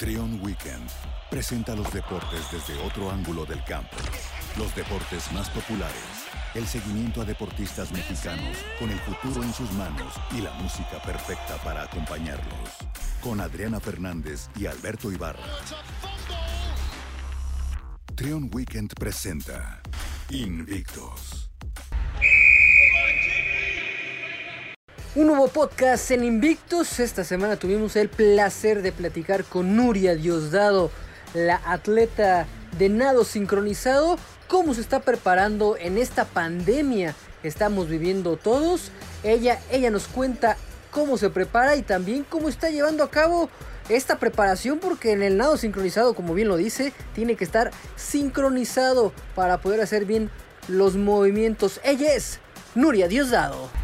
Trion 0.00 0.40
Weekend 0.42 0.88
presenta 1.30 1.76
los 1.76 1.92
deportes 1.92 2.40
desde 2.50 2.82
otro 2.84 3.10
ángulo 3.10 3.44
del 3.44 3.62
campo. 3.64 3.98
Los 4.56 4.74
deportes 4.74 5.30
más 5.32 5.50
populares, 5.50 6.24
el 6.54 6.66
seguimiento 6.66 7.20
a 7.20 7.26
deportistas 7.26 7.92
mexicanos 7.92 8.56
con 8.78 8.88
el 8.88 8.98
futuro 9.00 9.42
en 9.42 9.52
sus 9.52 9.70
manos 9.72 10.14
y 10.34 10.40
la 10.40 10.52
música 10.54 11.02
perfecta 11.04 11.58
para 11.62 11.82
acompañarlos. 11.82 12.78
Con 13.20 13.42
Adriana 13.42 13.78
Fernández 13.78 14.48
y 14.58 14.64
Alberto 14.64 15.12
Ibarra. 15.12 15.44
Trion 18.14 18.48
Weekend 18.54 18.94
presenta 18.94 19.82
Invictos. 20.30 21.39
Un 25.16 25.26
nuevo 25.26 25.48
podcast 25.48 26.08
en 26.12 26.22
Invictus. 26.22 27.00
Esta 27.00 27.24
semana 27.24 27.56
tuvimos 27.56 27.96
el 27.96 28.08
placer 28.08 28.80
de 28.80 28.92
platicar 28.92 29.42
con 29.42 29.74
Nuria 29.74 30.14
Diosdado, 30.14 30.92
la 31.34 31.60
atleta 31.66 32.46
de 32.78 32.90
nado 32.90 33.24
sincronizado, 33.24 34.18
cómo 34.46 34.72
se 34.72 34.80
está 34.82 35.00
preparando 35.00 35.76
en 35.76 35.98
esta 35.98 36.26
pandemia 36.26 37.16
que 37.42 37.48
estamos 37.48 37.88
viviendo 37.88 38.36
todos. 38.36 38.92
Ella, 39.24 39.58
ella 39.72 39.90
nos 39.90 40.06
cuenta 40.06 40.56
cómo 40.92 41.18
se 41.18 41.28
prepara 41.28 41.74
y 41.74 41.82
también 41.82 42.22
cómo 42.22 42.48
está 42.48 42.70
llevando 42.70 43.02
a 43.02 43.10
cabo 43.10 43.50
esta 43.88 44.20
preparación 44.20 44.78
porque 44.78 45.10
en 45.10 45.24
el 45.24 45.36
nado 45.36 45.56
sincronizado, 45.56 46.14
como 46.14 46.34
bien 46.34 46.46
lo 46.46 46.56
dice, 46.56 46.92
tiene 47.16 47.34
que 47.34 47.42
estar 47.42 47.72
sincronizado 47.96 49.12
para 49.34 49.60
poder 49.60 49.80
hacer 49.80 50.04
bien 50.04 50.30
los 50.68 50.94
movimientos. 50.94 51.80
Ella 51.82 52.14
es 52.14 52.38
Nuria 52.76 53.08
Diosdado. 53.08 53.80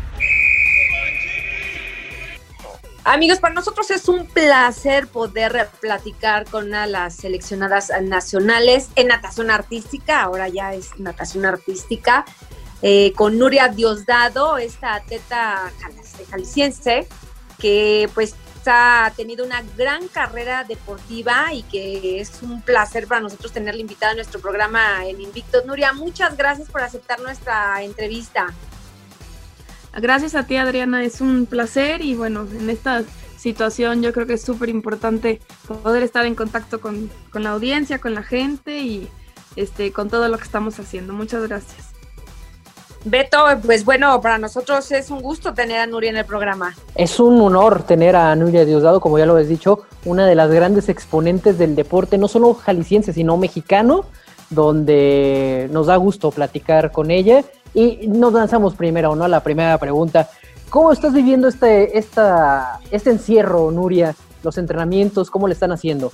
Amigos, 3.09 3.39
para 3.39 3.55
nosotros 3.55 3.89
es 3.93 4.09
un 4.09 4.27
placer 4.27 5.07
poder 5.07 5.69
platicar 5.81 6.45
con 6.45 6.71
de 6.71 6.87
las 6.89 7.15
seleccionadas 7.15 7.93
nacionales 8.03 8.89
en 8.97 9.07
natación 9.07 9.49
artística, 9.49 10.23
ahora 10.23 10.49
ya 10.49 10.75
es 10.75 10.99
natación 10.99 11.47
artística, 11.47 12.25
eh, 12.83 13.13
con 13.15 13.39
Nuria 13.39 13.69
Diosdado, 13.69 14.59
esta 14.59 14.97
atleta 14.97 15.71
jalisciense, 16.29 17.07
que 17.61 18.11
pues 18.13 18.35
ha 18.67 19.13
tenido 19.15 19.47
una 19.47 19.63
gran 19.77 20.09
carrera 20.09 20.65
deportiva 20.65 21.55
y 21.55 21.63
que 21.63 22.21
es 22.21 22.43
un 22.43 22.61
placer 22.61 23.07
para 23.07 23.21
nosotros 23.21 23.53
tenerla 23.53 23.83
invitada 23.83 24.11
a 24.11 24.17
nuestro 24.17 24.41
programa 24.41 25.07
en 25.07 25.21
Invictos. 25.21 25.65
Nuria, 25.65 25.93
muchas 25.93 26.37
gracias 26.37 26.69
por 26.69 26.81
aceptar 26.81 27.21
nuestra 27.21 27.85
entrevista. 27.85 28.53
Gracias 30.01 30.35
a 30.35 30.47
ti, 30.47 30.57
Adriana, 30.57 31.03
es 31.03 31.23
un 31.23 31.47
placer 31.47 32.03
y 32.03 32.15
bueno, 32.15 32.47
en 32.59 32.69
esta 32.69 33.03
situación 33.39 34.03
yo 34.03 34.13
creo 34.13 34.27
que 34.27 34.35
es 34.35 34.43
súper 34.43 34.69
importante 34.69 35.41
poder 35.83 36.03
estar 36.03 36.27
en 36.27 36.35
contacto 36.35 36.81
con, 36.81 37.11
la 37.33 37.51
audiencia, 37.51 37.99
con 37.99 38.15
la 38.15 38.23
gente 38.23 38.79
y 38.79 39.09
este, 39.57 39.93
con 39.93 40.11
todo 40.11 40.29
lo 40.29 40.37
que 40.37 40.45
estamos 40.45 40.79
haciendo. 40.79 41.15
Muchas 41.15 41.49
gracias. 41.49 41.93
Beto, 43.07 43.39
pues 43.65 43.85
bueno, 43.85 44.21
para 44.21 44.37
nosotros 44.37 44.91
es 44.93 45.11
un 45.11 45.23
gusto 45.23 45.55
tener 45.55 45.79
a 45.79 45.87
Nuria 45.87 46.11
en 46.11 46.17
el 46.17 46.25
programa. 46.25 46.75
Es 46.95 47.21
un 47.21 47.41
honor 47.41 47.85
tener 47.85 48.17
a 48.17 48.35
Nuria 48.35 48.65
Diosdado, 48.65 49.01
como 49.01 49.19
ya 49.19 49.27
lo 49.27 49.37
has 49.37 49.49
dicho, 49.49 49.85
una 50.05 50.27
de 50.27 50.35
las 50.35 50.51
grandes 50.51 50.89
exponentes 50.89 51.57
del 51.57 51.77
deporte, 51.77 52.19
no 52.19 52.29
solo 52.29 52.53
jalisciense, 52.53 53.13
sino 53.13 53.37
mexicano, 53.37 54.07
donde 54.51 55.69
nos 55.71 55.87
da 55.87 55.97
gusto 55.97 56.31
platicar 56.33 56.93
con 56.93 57.11
ella 57.11 57.45
y 57.77 58.09
nos 58.09 58.33
lanzamos 58.33 58.75
primero, 58.75 59.15
¿no? 59.15 59.29
La 59.29 59.41
primera 59.41 59.77
pregunta. 59.77 60.31
¿Cómo 60.71 60.93
estás 60.93 61.13
viviendo 61.13 61.47
este, 61.47 61.99
esta, 61.99 62.81
este 62.91 63.11
encierro, 63.11 63.71
Nuria? 63.71 64.17
Los 64.43 64.57
entrenamientos, 64.57 65.31
¿cómo 65.31 65.47
le 65.47 65.53
están 65.53 65.73
haciendo? 65.73 66.11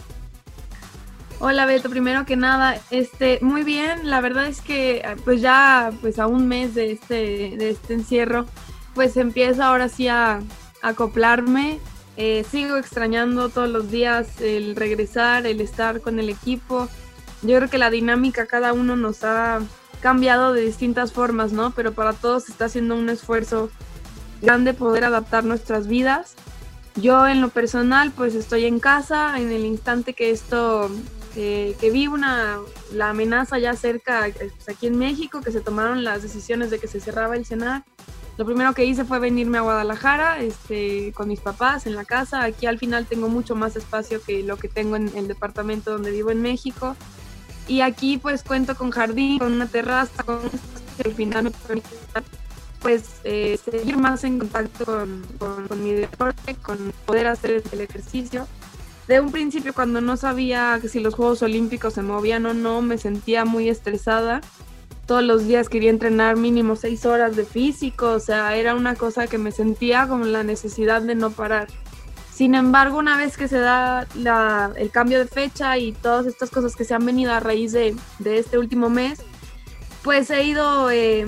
Hola 1.39 1.65
Beto, 1.65 1.89
primero 1.89 2.27
que 2.27 2.37
nada, 2.37 2.77
este, 2.91 3.39
muy 3.43 3.63
bien, 3.63 4.11
la 4.11 4.21
verdad 4.21 4.47
es 4.47 4.61
que 4.61 5.05
pues 5.25 5.41
ya 5.41 5.93
pues 6.01 6.19
a 6.19 6.27
un 6.29 6.47
mes 6.47 6.75
de 6.75 6.93
este, 6.93 7.57
de 7.57 7.71
este 7.71 7.95
encierro, 7.95 8.47
pues 8.95 9.17
empiezo 9.17 9.65
ahora 9.65 9.89
sí 9.89 10.07
a, 10.07 10.41
acoplarme, 10.83 11.79
eh, 12.17 12.45
sigo 12.49 12.77
extrañando 12.77 13.49
todos 13.49 13.69
los 13.69 13.91
días 13.91 14.41
el 14.41 14.77
regresar, 14.77 15.47
el 15.47 15.61
estar 15.61 16.01
con 16.01 16.19
el 16.21 16.29
equipo, 16.29 16.89
yo 17.43 17.57
creo 17.57 17.69
que 17.69 17.79
la 17.79 17.91
dinámica 17.91 18.47
cada 18.47 18.73
uno 18.73 18.95
nos 18.97 19.25
ha 19.25 19.61
cambiado 20.03 20.53
de 20.53 20.61
distintas 20.61 21.13
formas, 21.13 21.53
¿no? 21.53 21.71
Pero 21.71 21.93
para 21.93 22.13
todos 22.13 22.49
está 22.49 22.67
haciendo 22.67 22.97
un 22.97 23.09
esfuerzo 23.09 23.71
grande 24.43 24.75
poder 24.75 25.05
adaptar 25.05 25.45
nuestras 25.45 25.87
vidas. 25.87 26.35
Yo 26.97 27.27
en 27.27 27.41
lo 27.41 27.49
personal 27.49 28.13
pues 28.15 28.35
estoy 28.35 28.67
en 28.67 28.81
casa 28.81 29.39
en 29.39 29.51
el 29.51 29.65
instante 29.65 30.13
que 30.13 30.31
esto, 30.31 30.91
eh, 31.37 31.75
que 31.81 31.91
vi 31.91 32.09
una, 32.09 32.59
la 32.93 33.11
amenaza 33.11 33.59
ya 33.59 33.75
cerca 33.75 34.27
pues, 34.37 34.69
aquí 34.69 34.89
en 34.89 34.99
México, 34.99 35.41
que 35.41 35.53
se 35.53 35.61
tomaron 35.61 36.05
las 36.05 36.23
decisiones 36.23 36.71
de 36.71 36.79
que 36.79 36.89
se 36.89 37.01
cerraba 37.01 37.37
el 37.37 37.47
cenar. 37.47 37.85
Lo 38.39 38.47
primero 38.47 38.73
que 38.75 38.85
hice 38.85 39.05
fue 39.05 39.19
venirme 39.19 39.59
a 39.59 39.61
Guadalajara 39.61 40.41
este, 40.41 41.13
con 41.13 41.29
mis 41.29 41.41
papás 41.41 41.87
en 41.87 41.95
la 41.95 42.05
casa. 42.05 42.43
Aquí 42.43 42.67
al 42.67 42.79
final 42.79 43.07
tengo 43.07 43.29
mucho 43.29 43.55
más 43.55 43.77
espacio 43.77 44.21
que 44.23 44.43
lo 44.43 44.57
que 44.57 44.69
tengo 44.69 44.97
en 44.97 45.15
el 45.17 45.29
departamento 45.29 45.93
donde 45.93 46.11
vivo 46.11 46.31
en 46.31 46.43
México. 46.43 46.97
Y 47.73 47.81
aquí 47.81 48.19
pues 48.19 48.43
cuento 48.43 48.75
con 48.75 48.91
jardín, 48.91 49.39
con 49.39 49.51
una 49.51 49.67
terraza, 49.67 50.23
con 50.25 50.41
que 50.99 51.09
al 51.09 51.15
final 51.15 51.45
me 51.45 51.51
permite 51.53 51.89
pues 52.83 53.05
eh, 53.25 53.59
seguir 53.65 53.97
más 53.97 54.25
en 54.25 54.39
contacto 54.39 54.85
con, 54.85 55.67
con, 55.69 55.83
mi 55.83 55.93
deporte, 55.93 56.55
con 56.57 56.93
poder 57.07 57.29
hacer 57.29 57.63
el 57.73 57.81
ejercicio. 57.81 58.47
De 59.09 59.21
un 59.21 59.33
principio 59.33 59.73
cuando 59.73 60.03
no 60.03 60.19
sabía 60.19 60.79
que 60.83 60.91
si 60.91 61.01
los 61.01 61.15
Juegos 61.15 61.41
Olímpicos 61.41 61.95
se 61.95 62.03
movían 62.03 62.45
o 62.45 62.53
no, 62.53 62.83
me 62.83 62.99
sentía 62.99 63.47
muy 63.47 63.71
estresada. 63.71 64.43
Todos 65.07 65.23
los 65.23 65.47
días 65.47 65.71
quería 65.71 65.89
entrenar 65.89 66.37
mínimo 66.37 66.77
seis 66.77 67.07
horas 67.07 67.37
de 67.37 67.47
físico, 67.47 68.11
o 68.11 68.21
sea, 68.21 68.55
era 68.55 68.75
una 68.75 68.97
cosa 68.97 69.29
que 69.29 69.39
me 69.39 69.51
sentía 69.51 70.07
como 70.09 70.27
la 70.27 70.43
necesidad 70.43 71.01
de 71.01 71.15
no 71.15 71.31
parar. 71.31 71.69
Sin 72.43 72.57
embargo, 72.57 72.99
una 72.99 73.17
vez 73.17 73.37
que 73.37 73.47
se 73.47 73.61
da 73.61 74.05
el 74.75 74.91
cambio 74.91 75.21
de 75.21 75.29
fecha 75.29 75.79
y 75.79 75.93
todas 75.93 76.27
estas 76.27 76.51
cosas 76.51 76.75
que 76.75 76.85
se 76.85 76.93
han 76.93 77.07
venido 77.07 77.33
a 77.33 77.39
raíz 77.39 77.71
de, 77.71 77.95
este 78.25 78.59
último 78.59 78.91
mes, 78.91 79.21
pues 80.03 80.29
he 80.29 80.43
ido 80.43 80.91
eh, 80.91 81.25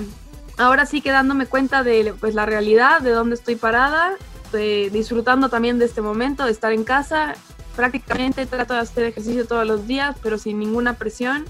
ahora 0.57 0.85
sí 0.85 0.99
quedándome 0.99 1.45
cuenta 1.45 1.83
de 1.83 2.13
pues, 2.19 2.35
la 2.35 2.45
realidad, 2.45 2.99
de 2.99 3.11
dónde 3.11 3.35
estoy 3.35 3.55
parada, 3.55 4.17
disfrutando 4.51 5.47
también 5.47 5.79
de 5.79 5.85
este 5.85 6.01
momento, 6.01 6.43
de 6.43 6.51
estar 6.51 6.73
en 6.73 6.83
casa. 6.83 7.35
Prácticamente 7.77 8.45
trato 8.45 8.73
de 8.73 8.81
hacer 8.81 9.05
ejercicio 9.05 9.47
todos 9.47 9.65
los 9.65 9.87
días, 9.87 10.17
pero 10.21 10.37
sin 10.37 10.59
ninguna 10.59 10.95
presión. 10.95 11.45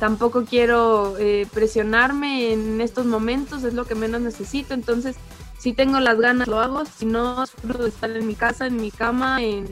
Tampoco 0.00 0.46
quiero 0.46 1.18
eh, 1.18 1.46
presionarme 1.52 2.54
en 2.54 2.80
estos 2.80 3.04
momentos, 3.04 3.64
es 3.64 3.74
lo 3.74 3.84
que 3.84 3.96
menos 3.96 4.22
necesito. 4.22 4.72
Entonces, 4.72 5.16
si 5.64 5.72
tengo 5.72 5.98
las 5.98 6.20
ganas 6.20 6.46
lo 6.46 6.60
hago, 6.60 6.84
si 6.84 7.06
no, 7.06 7.40
disfruto 7.40 7.84
de 7.84 7.88
estar 7.88 8.10
en 8.10 8.26
mi 8.26 8.34
casa, 8.34 8.66
en 8.66 8.76
mi 8.76 8.90
cama, 8.90 9.42
en, 9.42 9.64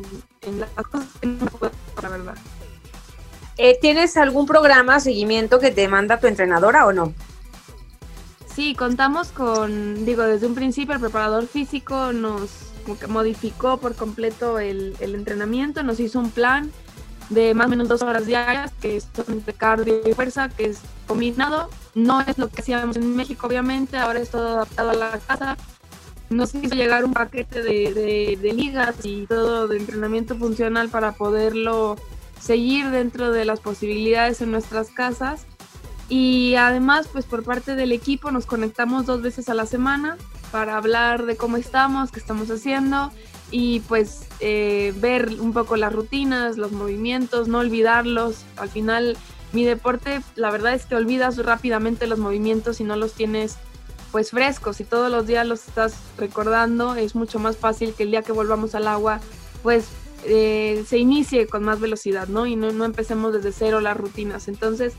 las 0.59 0.71
cosas 0.87 1.07
que 1.21 1.27
no 1.27 1.45
puedo, 1.45 1.71
la 2.01 2.09
verdad. 2.09 2.35
Eh, 3.59 3.77
¿Tienes 3.79 4.17
algún 4.17 4.47
programa, 4.47 5.01
seguimiento 5.01 5.61
que 5.61 5.71
te 5.71 5.87
manda 5.89 6.19
tu 6.19 6.29
entrenadora 6.29 6.87
o 6.87 6.95
no? 6.95 7.13
Sí, 8.55 8.75
contamos 8.75 9.33
con, 9.33 10.07
digo, 10.07 10.23
desde 10.23 10.47
un 10.47 10.55
principio 10.55 10.95
el 10.95 11.01
preparador 11.01 11.47
físico 11.47 12.15
nos 12.15 12.73
modificó 13.09 13.77
por 13.77 13.95
completo 13.95 14.59
el, 14.59 14.97
el 14.99 15.15
entrenamiento, 15.15 15.83
nos 15.83 16.01
hizo 16.01 16.19
un 16.19 16.31
plan 16.31 16.73
de 17.29 17.53
más 17.53 17.67
o 17.67 17.69
menos 17.69 17.89
dos 17.89 18.01
horas 18.01 18.25
diarias, 18.25 18.73
que 18.81 18.99
son 18.99 19.45
de 19.45 19.53
cardio 19.53 20.01
y 20.07 20.15
fuerza, 20.15 20.49
que 20.49 20.71
es 20.71 20.79
combinado. 21.07 21.69
No 21.95 22.23
es 22.23 22.39
lo 22.39 22.49
que 22.49 22.63
hacíamos 22.63 22.97
en 22.97 23.15
México, 23.15 23.47
obviamente, 23.47 23.99
ahora 23.99 24.21
es 24.21 24.31
todo 24.31 24.49
adaptado 24.49 24.91
a 24.91 24.95
la 24.95 25.19
casa 25.19 25.59
nos 26.33 26.55
hizo 26.55 26.75
llegar 26.75 27.05
un 27.05 27.13
paquete 27.13 27.63
de, 27.63 28.53
ligas 28.55 28.95
y 29.05 29.27
todo 29.27 29.69
de 29.69 29.79
entrenamiento 29.79 30.37
funcional 30.37 30.89
para 30.89 31.13
poderlo 31.13 31.97
seguir 32.41 32.91
dentro 32.91 33.31
de 33.33 33.45
las 33.45 33.61
posibilidades 33.61 34.41
en 34.41 34.51
nuestras 34.51 34.91
casas. 34.91 35.47
Y 36.09 36.57
además, 36.57 37.09
pues 37.11 37.25
por 37.25 37.45
parte 37.45 37.77
del 37.77 37.93
equipo 37.93 38.31
nos 38.31 38.47
conectamos 38.47 39.07
dos 39.07 39.23
veces 39.23 39.49
a 39.49 39.55
la 39.55 39.67
semana 39.67 40.19
para 40.51 40.77
hablar 40.77 41.25
de 41.25 41.37
cómo 41.37 41.57
estamos, 41.57 42.11
qué 42.11 42.21
estamos 42.21 42.51
haciendo 42.51 43.11
y 43.51 43.81
pues 43.81 44.27
eh, 44.41 44.93
ver 44.97 45.41
un 45.41 45.53
poco 45.53 45.77
las 45.77 45.93
rutinas, 45.93 46.59
los 46.59 46.73
movimientos, 46.73 47.49
no 47.49 47.59
olvidarlos. 47.59 48.45
Al 48.57 48.69
final, 48.69 49.17
mi 49.53 49.65
deporte, 49.65 50.21
la 50.35 50.51
verdad 50.51 50.75
es 50.75 50.87
que 50.87 50.97
olvidas 50.97 51.39
rápidamente 51.39 52.07
los 52.07 52.19
movimientos 52.19 52.81
y 52.81 52.85
no 52.85 52.97
los 52.97 53.13
tienes 53.13 53.57
pues 54.13 54.31
frescos 54.31 54.81
y 54.81 54.85
todos 54.85 55.11
los 55.11 55.27
días 55.27 55.47
los 55.47 55.67
estás 55.67 55.95
recordando, 56.19 56.95
es 56.95 57.15
mucho 57.15 57.39
más 57.39 57.57
fácil 57.57 57.95
que 57.95 58.05
el 58.05 58.11
día 58.11 58.23
que 58.23 58.33
volvamos 58.33 58.75
al 58.75 58.87
agua, 58.87 59.21
pues 59.63 59.87
eh, 60.25 60.85
se 60.87 60.99
inicie 60.99 61.47
con 61.47 61.65
más 61.65 61.81
velocidad, 61.81 62.29
¿no? 62.29 62.47
Y 62.47 62.55
no, 62.55 62.71
no 62.73 62.85
empecemos 62.85 63.33
desde 63.33 63.51
cero 63.51 63.81
las 63.81 63.97
rutinas. 63.97 64.47
Entonces, 64.47 64.95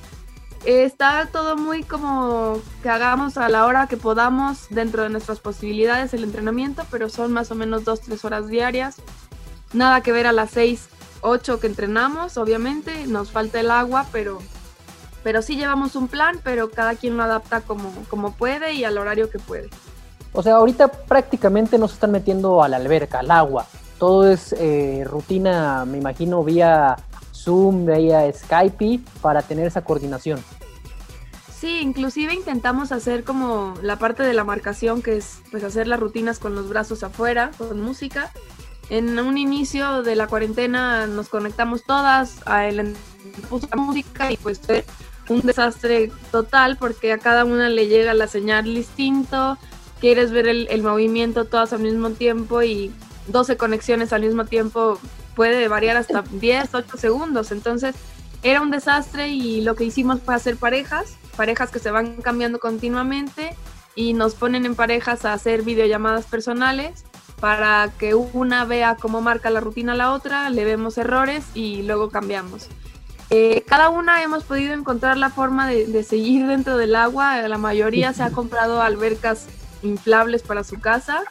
está 0.66 1.28
todo 1.32 1.56
muy 1.58 1.84
como 1.84 2.62
que 2.82 2.90
hagamos 2.90 3.38
a 3.38 3.50
la 3.50 3.66
hora 3.66 3.88
que 3.88 3.98
podamos 3.98 4.68
dentro 4.70 5.04
de 5.04 5.10
nuestras 5.10 5.40
posibilidades 5.40 6.14
el 6.14 6.24
entrenamiento, 6.24 6.86
pero 6.90 7.10
son 7.10 7.34
más 7.34 7.52
o 7.52 7.56
menos 7.56 7.84
dos, 7.84 8.02
tres 8.02 8.26
horas 8.26 8.48
diarias. 8.48 8.98
nada 9.74 10.02
que 10.02 10.12
ver 10.12 10.28
a 10.28 10.32
las 10.32 10.52
6, 10.52 10.88
8 11.22 11.60
que 11.60 11.68
entrenamos, 11.68 12.38
obviamente, 12.38 13.08
nos 13.08 13.32
falta 13.32 13.60
el 13.60 13.72
agua, 13.72 14.06
pero, 14.12 14.40
pero 15.24 15.42
sí 15.42 15.56
llevamos 15.56 15.96
un 15.96 16.08
plan, 16.08 16.40
pero 16.44 16.70
cada 16.70 16.96
quien 16.96 17.18
lo 17.18 17.24
adapta 17.24 17.62
como, 17.62 17.92
como 18.10 18.34
puede 18.34 18.74
y 18.74 18.84
al 18.84 18.98
horario 18.98 19.30
que 19.30 19.40
puede. 19.40 19.70
O 20.34 20.42
sea, 20.42 20.56
ahorita 20.56 20.88
prácticamente 20.88 21.78
no 21.78 21.88
se 21.88 21.94
están 21.94 22.12
metiendo 22.12 22.64
a 22.64 22.68
la 22.68 22.78
alberca, 22.78 23.20
al 23.20 23.32
agua. 23.32 23.66
Todo 24.00 24.30
es 24.30 24.54
eh, 24.58 25.04
rutina, 25.06 25.86
me 25.86 26.00
imagino, 26.00 26.44
vía 26.44 26.98
Zoom, 27.34 27.86
vía 27.86 28.32
Skype, 28.34 29.02
para 29.22 29.42
tener 29.42 29.68
esa 29.68 29.84
coordinación. 29.84 30.44
Sí, 31.64 31.80
inclusive 31.80 32.34
intentamos 32.34 32.92
hacer 32.92 33.24
como 33.24 33.76
la 33.82 33.98
parte 33.98 34.24
de 34.24 34.34
la 34.34 34.44
marcación, 34.44 35.02
que 35.02 35.16
es 35.18 35.40
pues 35.50 35.64
hacer 35.64 35.88
las 35.88 36.00
rutinas 36.00 36.40
con 36.40 36.56
los 36.56 36.68
brazos 36.68 37.04
afuera, 37.04 37.52
con 37.58 37.80
música. 37.80 38.32
En 38.90 39.18
un 39.18 39.38
inicio 39.38 40.04
de 40.04 40.16
la 40.16 40.28
cuarentena 40.28 41.08
nos 41.08 41.30
conectamos 41.30 41.84
todas, 41.86 42.42
a 42.46 42.68
él 42.68 42.96
puso 43.50 43.70
la 43.72 43.78
música 43.78 44.30
y 44.32 44.38
pues 44.38 44.60
un 45.34 45.42
desastre 45.42 46.12
total 46.32 46.78
porque 46.78 47.12
a 47.12 47.18
cada 47.18 47.46
una 47.46 47.70
le 47.70 47.88
llega 47.88 48.14
la 48.14 48.28
señal 48.28 48.66
distinto, 48.66 49.58
quieres 50.00 50.32
ver 50.32 50.48
el, 50.48 50.68
el 50.70 50.84
movimiento 50.84 51.46
todas 51.46 51.74
al 51.74 51.80
mismo 51.80 52.12
tiempo 52.12 52.64
y 52.64 52.92
12 53.28 53.58
conexiones 53.58 54.14
al 54.14 54.22
mismo 54.22 54.46
tiempo 54.46 55.00
puede 55.36 55.68
variar 55.68 55.98
hasta 55.98 56.22
10, 56.32 56.74
8 56.74 56.98
segundos. 56.98 57.52
Entonces 57.52 57.96
era 58.44 58.62
un 58.62 58.72
desastre 58.72 59.30
y 59.30 59.62
lo 59.62 59.76
que 59.76 59.86
hicimos 59.86 60.20
fue 60.22 60.36
hacer 60.36 60.58
parejas 60.58 61.18
parejas 61.34 61.72
que 61.72 61.80
se 61.80 61.92
van 61.92 62.18
cambiando 62.18 62.60
continuamente 62.60 63.56
y 63.96 64.14
nos 64.14 64.36
ponen 64.36 64.66
en 64.66 64.76
parejas 64.76 65.26
a 65.26 65.34
hacer 65.34 65.64
videollamadas 65.64 66.26
personales 66.26 67.04
para 67.40 67.92
que 67.98 68.16
una 68.16 68.66
vea 68.66 68.96
cómo 68.96 69.22
marca 69.22 69.50
la 69.50 69.60
rutina 69.60 69.94
a 69.94 69.96
la 69.96 70.14
otra, 70.14 70.50
le 70.50 70.64
vemos 70.64 70.98
errores 70.98 71.44
y 71.54 71.82
luego 71.84 72.10
cambiamos. 72.10 72.70
Eh, 73.36 73.64
cada 73.66 73.90
una 73.90 74.22
hemos 74.22 74.44
podido 74.44 74.76
encontrar 74.76 75.18
la 75.18 75.32
forma 75.32 75.68
de, 75.68 75.88
de, 75.88 76.04
seguir 76.04 76.46
dentro 76.48 76.78
del 76.78 76.96
agua, 76.96 77.42
la 77.48 77.58
mayoría 77.58 78.14
se 78.14 78.22
ha 78.22 78.30
comprado 78.30 78.80
albercas 78.80 79.48
inflables 79.82 80.44
para 80.44 80.64
su 80.64 80.80
casa 80.80 81.24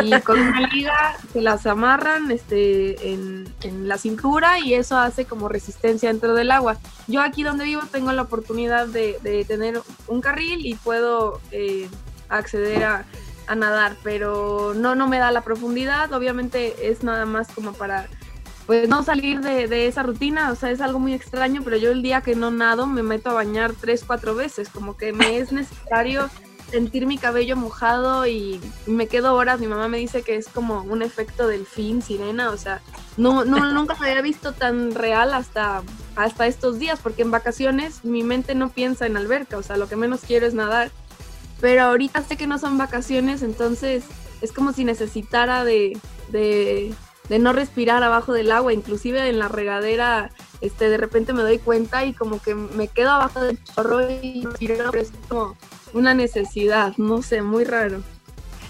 y 0.00 0.12
con 0.20 0.38
una 0.38 0.60
liga 0.72 1.16
se 1.32 1.40
las 1.40 1.66
amarran 1.66 2.30
este, 2.30 3.12
en, 3.12 3.52
en, 3.62 3.88
la 3.88 3.98
cintura 3.98 4.60
y 4.60 4.74
eso 4.74 4.96
hace 4.96 5.24
como 5.24 5.48
resistencia 5.48 6.08
dentro 6.08 6.34
del 6.34 6.52
agua. 6.52 6.78
Yo 7.08 7.20
aquí 7.20 7.42
donde 7.42 7.64
vivo 7.64 7.82
tengo 7.90 8.12
la 8.12 8.22
oportunidad 8.22 8.86
de, 8.86 9.18
de 9.22 9.44
tener 9.44 9.82
un 10.06 10.20
carril 10.20 10.64
y 10.64 10.76
puedo 10.76 11.40
eh, 11.50 11.88
acceder 12.28 12.84
a, 12.84 13.04
a, 13.48 13.56
nadar, 13.56 13.96
pero 14.04 14.72
no, 14.76 14.94
no 14.94 15.08
me 15.08 15.18
da 15.18 15.32
la 15.32 15.40
profundidad, 15.40 16.12
obviamente 16.12 16.90
es 16.92 17.02
nada 17.02 17.26
más 17.26 17.48
como 17.48 17.72
para 17.72 18.06
pues 18.66 18.88
no 18.88 19.02
salir 19.02 19.40
de, 19.40 19.66
de, 19.68 19.86
esa 19.86 20.02
rutina, 20.02 20.52
o 20.52 20.54
sea, 20.54 20.70
es 20.70 20.80
algo 20.80 20.98
muy 20.98 21.12
extraño, 21.12 21.62
pero 21.64 21.76
yo 21.76 21.90
el 21.90 22.02
día 22.02 22.20
que 22.20 22.36
no 22.36 22.50
nado 22.50 22.86
me 22.86 23.02
meto 23.02 23.30
a 23.30 23.34
bañar 23.34 23.72
tres, 23.72 24.04
cuatro 24.06 24.34
veces, 24.34 24.68
como 24.68 24.96
que 24.96 25.12
me 25.12 25.38
es 25.38 25.50
necesario 25.52 26.30
sentir 26.70 27.06
mi 27.06 27.18
cabello 27.18 27.56
mojado 27.56 28.26
y 28.26 28.60
me 28.86 29.08
quedo 29.08 29.34
horas. 29.34 29.60
Mi 29.60 29.66
mamá 29.66 29.88
me 29.88 29.98
dice 29.98 30.22
que 30.22 30.36
es 30.36 30.48
como 30.48 30.82
un 30.82 31.02
efecto 31.02 31.46
del 31.46 31.66
fin, 31.66 32.00
sirena. 32.00 32.50
O 32.50 32.56
sea, 32.56 32.80
no, 33.16 33.44
no, 33.44 33.58
nunca 33.72 33.96
me 34.00 34.08
había 34.08 34.22
visto 34.22 34.52
tan 34.52 34.94
real 34.94 35.34
hasta, 35.34 35.82
hasta 36.16 36.46
estos 36.46 36.78
días, 36.78 37.00
porque 37.02 37.22
en 37.22 37.30
vacaciones 37.30 38.04
mi 38.04 38.22
mente 38.22 38.54
no 38.54 38.70
piensa 38.70 39.06
en 39.06 39.16
alberca. 39.16 39.58
O 39.58 39.62
sea, 39.62 39.76
lo 39.76 39.88
que 39.88 39.96
menos 39.96 40.20
quiero 40.26 40.46
es 40.46 40.54
nadar. 40.54 40.90
Pero 41.60 41.82
ahorita 41.82 42.22
sé 42.22 42.36
que 42.36 42.46
no 42.46 42.58
son 42.58 42.78
vacaciones, 42.78 43.42
entonces 43.42 44.04
es 44.40 44.52
como 44.52 44.72
si 44.72 44.84
necesitara 44.84 45.62
de, 45.62 45.98
de, 46.28 46.94
de 47.30 47.38
no 47.38 47.52
respirar 47.52 48.02
abajo 48.02 48.32
del 48.32 48.50
agua. 48.50 48.72
Inclusive 48.72 49.28
en 49.28 49.38
la 49.38 49.46
regadera, 49.48 50.30
este, 50.60 50.90
de 50.90 50.96
repente 50.96 51.32
me 51.32 51.42
doy 51.42 51.58
cuenta 51.58 52.04
y 52.04 52.12
como 52.12 52.42
que 52.42 52.56
me 52.56 52.88
quedo 52.88 53.10
abajo 53.10 53.40
del 53.40 53.58
chorro 53.64 54.10
y 54.10 54.46
es 54.60 55.12
como 55.28 55.56
una 55.94 56.12
necesidad, 56.12 56.92
no 56.98 57.22
sé, 57.22 57.40
muy 57.40 57.64
raro. 57.64 58.02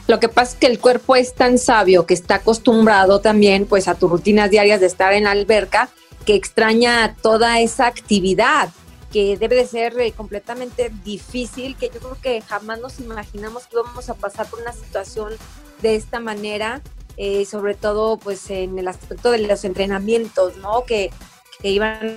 Lo 0.07 0.21
que 0.21 0.29
pasa 0.29 0.53
es 0.53 0.59
que 0.59 0.67
el 0.67 0.79
cuerpo 0.79 1.17
es 1.17 1.35
tan 1.35 1.57
sabio 1.57 2.05
que 2.05 2.15
está 2.15 2.37
acostumbrado 2.37 3.21
también 3.21 3.65
pues 3.65 3.89
a 3.89 3.95
tus 3.95 4.11
rutinas 4.11 4.51
diarias 4.51 4.81
de 4.81 4.87
estar 4.87 5.15
en 5.15 5.25
la 5.25 5.31
alberca 5.31 5.89
que 6.27 6.35
extraña 6.35 7.17
toda 7.23 7.61
esa 7.61 7.87
actividad 7.87 8.69
que 9.11 9.39
debe 9.39 9.57
de 9.57 9.67
ser 9.67 9.99
eh, 9.99 10.13
completamente 10.13 10.93
difícil, 11.03 11.77
que 11.77 11.89
yo 11.89 11.99
creo 11.99 12.19
que 12.23 12.43
jamás 12.43 12.79
nos 12.81 13.01
imaginamos 13.01 13.67
que 13.67 13.77
íbamos 13.77 14.11
a 14.11 14.15
pasar 14.15 14.47
por 14.47 14.61
una 14.61 14.73
situación 14.73 15.33
de 15.81 15.97
esta 15.97 16.21
manera, 16.21 16.83
eh, 17.23 17.45
sobre 17.45 17.75
todo 17.75 18.17
pues 18.17 18.49
en 18.49 18.79
el 18.79 18.89
aspecto 18.89 19.31
de 19.31 19.47
los 19.47 19.67
entrenamientos, 19.67 20.57
¿no? 20.57 20.85
Que, 20.87 21.11
que 21.61 21.69
iban 21.69 22.17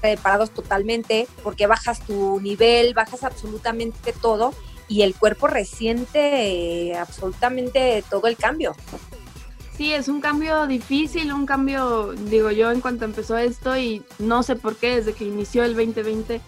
preparados 0.00 0.52
totalmente 0.52 1.26
porque 1.42 1.66
bajas 1.66 2.06
tu 2.06 2.40
nivel, 2.40 2.94
bajas 2.94 3.24
absolutamente 3.24 4.12
todo 4.12 4.54
y 4.86 5.02
el 5.02 5.16
cuerpo 5.16 5.48
resiente 5.48 6.90
eh, 6.90 6.96
absolutamente 6.96 8.04
todo 8.08 8.28
el 8.28 8.36
cambio. 8.36 8.76
Sí, 9.76 9.92
es 9.92 10.06
un 10.06 10.20
cambio 10.20 10.68
difícil, 10.68 11.32
un 11.32 11.44
cambio, 11.44 12.12
digo 12.12 12.52
yo, 12.52 12.70
en 12.70 12.80
cuanto 12.80 13.04
empezó 13.04 13.36
esto 13.36 13.76
y 13.76 14.04
no 14.20 14.44
sé 14.44 14.54
por 14.54 14.76
qué, 14.76 14.98
desde 14.98 15.14
que 15.14 15.24
inició 15.24 15.64
el 15.64 15.74
2020, 15.74 16.40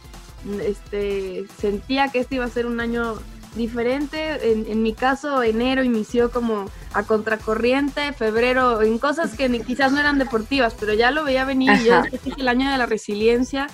este, 0.63 1.47
sentía 1.59 2.07
que 2.07 2.21
este 2.21 2.37
iba 2.37 2.45
a 2.45 2.51
ser 2.51 2.67
un 2.67 2.79
año 2.79 3.17
diferente. 3.55 4.53
En, 4.53 4.67
en, 4.67 4.83
mi 4.83 4.93
caso, 4.93 5.43
enero 5.43 5.85
inició 5.85 6.31
como 6.31 6.67
a 6.93 7.03
contracorriente, 7.03 8.13
febrero 8.13 8.83
en 8.83 8.99
cosas 8.99 9.35
que 9.35 9.49
ni, 9.49 9.61
quizás 9.61 9.93
no 9.93 10.01
eran 10.01 10.19
deportivas, 10.19 10.75
pero 10.79 10.95
ya 10.95 11.11
lo 11.11 11.25
veía 11.25 11.45
venir. 11.45 11.73
Yo 11.85 12.03
es 12.11 12.21
el 12.39 12.49
año 12.49 12.71
de 12.71 12.79
la 12.79 12.87
resiliencia 12.87 13.67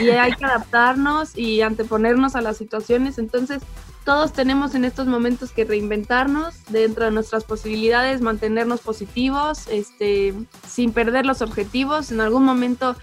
y 0.00 0.10
hay 0.10 0.32
que 0.32 0.44
adaptarnos 0.44 1.36
y 1.36 1.62
anteponernos 1.62 2.36
a 2.36 2.40
las 2.40 2.56
situaciones. 2.56 3.18
Entonces, 3.18 3.62
todos 4.04 4.32
tenemos 4.32 4.74
en 4.74 4.84
estos 4.84 5.06
momentos 5.06 5.50
que 5.50 5.64
reinventarnos 5.64 6.54
dentro 6.68 7.06
de 7.06 7.10
nuestras 7.10 7.44
posibilidades, 7.44 8.20
mantenernos 8.20 8.80
positivos, 8.80 9.66
este, 9.68 10.32
sin 10.66 10.92
perder 10.92 11.26
los 11.26 11.42
objetivos. 11.42 12.12
En 12.12 12.20
algún 12.20 12.44
momento, 12.44 12.94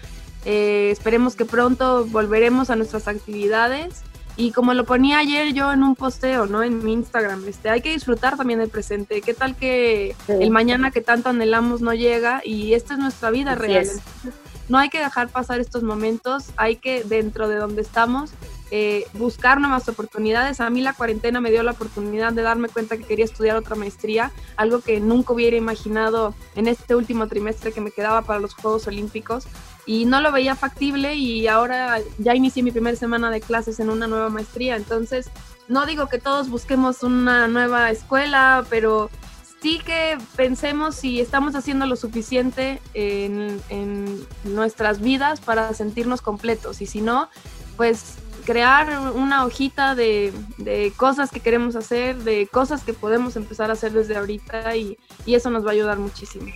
eh, 0.46 0.88
esperemos 0.90 1.36
que 1.36 1.44
pronto 1.44 2.06
volveremos 2.06 2.70
a 2.70 2.76
nuestras 2.76 3.06
actividades 3.06 4.02
y 4.36 4.50
como 4.50 4.74
lo 4.74 4.84
ponía 4.84 5.18
ayer 5.18 5.52
yo 5.52 5.72
en 5.72 5.82
un 5.82 5.94
posteo, 5.94 6.46
¿no? 6.46 6.62
En 6.62 6.84
mi 6.84 6.92
Instagram, 6.92 7.46
este, 7.46 7.70
hay 7.70 7.80
que 7.80 7.90
disfrutar 7.90 8.36
también 8.36 8.58
del 8.58 8.68
presente. 8.68 9.20
¿Qué 9.20 9.34
tal 9.34 9.54
que 9.54 10.16
sí. 10.26 10.32
el 10.32 10.50
mañana 10.50 10.90
que 10.90 11.00
tanto 11.00 11.28
anhelamos 11.28 11.80
no 11.80 11.94
llega 11.94 12.40
y 12.44 12.74
esta 12.74 12.94
es 12.94 13.00
nuestra 13.00 13.30
vida 13.30 13.52
Así 13.52 13.60
real? 13.60 13.84
Es. 13.84 14.00
no 14.68 14.78
hay 14.78 14.88
que 14.88 14.98
dejar 14.98 15.28
pasar 15.28 15.60
estos 15.60 15.82
momentos, 15.82 16.46
hay 16.56 16.76
que 16.76 17.04
dentro 17.04 17.48
de 17.48 17.56
donde 17.56 17.82
estamos 17.82 18.32
eh, 18.76 19.06
buscar 19.12 19.60
nuevas 19.60 19.88
oportunidades. 19.88 20.60
A 20.60 20.68
mí 20.68 20.80
la 20.80 20.94
cuarentena 20.94 21.40
me 21.40 21.52
dio 21.52 21.62
la 21.62 21.70
oportunidad 21.70 22.32
de 22.32 22.42
darme 22.42 22.68
cuenta 22.68 22.96
que 22.96 23.04
quería 23.04 23.24
estudiar 23.24 23.56
otra 23.56 23.76
maestría, 23.76 24.32
algo 24.56 24.80
que 24.80 24.98
nunca 24.98 25.32
hubiera 25.32 25.56
imaginado 25.56 26.34
en 26.56 26.66
este 26.66 26.96
último 26.96 27.28
trimestre 27.28 27.70
que 27.70 27.80
me 27.80 27.92
quedaba 27.92 28.22
para 28.22 28.40
los 28.40 28.54
Juegos 28.54 28.88
Olímpicos 28.88 29.44
y 29.86 30.06
no 30.06 30.20
lo 30.20 30.32
veía 30.32 30.56
factible 30.56 31.14
y 31.14 31.46
ahora 31.46 32.00
ya 32.18 32.34
inicié 32.34 32.64
mi 32.64 32.72
primera 32.72 32.96
semana 32.96 33.30
de 33.30 33.40
clases 33.40 33.78
en 33.78 33.90
una 33.90 34.08
nueva 34.08 34.28
maestría. 34.28 34.74
Entonces, 34.74 35.30
no 35.68 35.86
digo 35.86 36.08
que 36.08 36.18
todos 36.18 36.50
busquemos 36.50 37.04
una 37.04 37.46
nueva 37.46 37.92
escuela, 37.92 38.66
pero 38.70 39.08
sí 39.62 39.80
que 39.86 40.18
pensemos 40.34 40.96
si 40.96 41.20
estamos 41.20 41.54
haciendo 41.54 41.86
lo 41.86 41.94
suficiente 41.94 42.80
en, 42.92 43.62
en 43.68 44.26
nuestras 44.42 45.00
vidas 45.00 45.38
para 45.38 45.72
sentirnos 45.74 46.22
completos 46.22 46.82
y 46.82 46.86
si 46.86 47.02
no, 47.02 47.28
pues 47.76 48.16
crear 48.44 49.12
una 49.14 49.44
hojita 49.44 49.94
de, 49.94 50.32
de, 50.58 50.92
cosas 50.96 51.30
que 51.30 51.40
queremos 51.40 51.76
hacer, 51.76 52.16
de 52.18 52.46
cosas 52.46 52.82
que 52.82 52.92
podemos 52.92 53.36
empezar 53.36 53.70
a 53.70 53.72
hacer 53.72 53.92
desde 53.92 54.16
ahorita 54.16 54.76
y, 54.76 54.98
y 55.26 55.34
eso 55.34 55.50
nos 55.50 55.64
va 55.64 55.70
a 55.70 55.72
ayudar 55.72 55.98
muchísimo. 55.98 56.46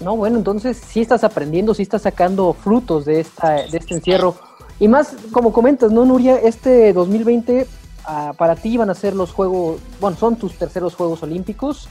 No, 0.00 0.16
bueno, 0.16 0.38
entonces 0.38 0.76
sí 0.76 1.00
estás 1.00 1.24
aprendiendo, 1.24 1.74
sí 1.74 1.82
estás 1.82 2.02
sacando 2.02 2.52
frutos 2.52 3.04
de, 3.04 3.20
esta, 3.20 3.62
de 3.66 3.78
este 3.78 3.94
encierro. 3.94 4.36
Y 4.78 4.86
más, 4.86 5.16
como 5.32 5.52
comentas, 5.52 5.90
¿no, 5.90 6.04
Nuria? 6.04 6.38
Este 6.38 6.92
2020 6.92 7.66
uh, 8.08 8.34
para 8.36 8.54
ti 8.54 8.76
van 8.76 8.90
a 8.90 8.94
ser 8.94 9.16
los 9.16 9.32
Juegos, 9.32 9.80
bueno, 10.00 10.16
son 10.16 10.36
tus 10.36 10.54
terceros 10.54 10.94
Juegos 10.94 11.22
Olímpicos 11.24 11.88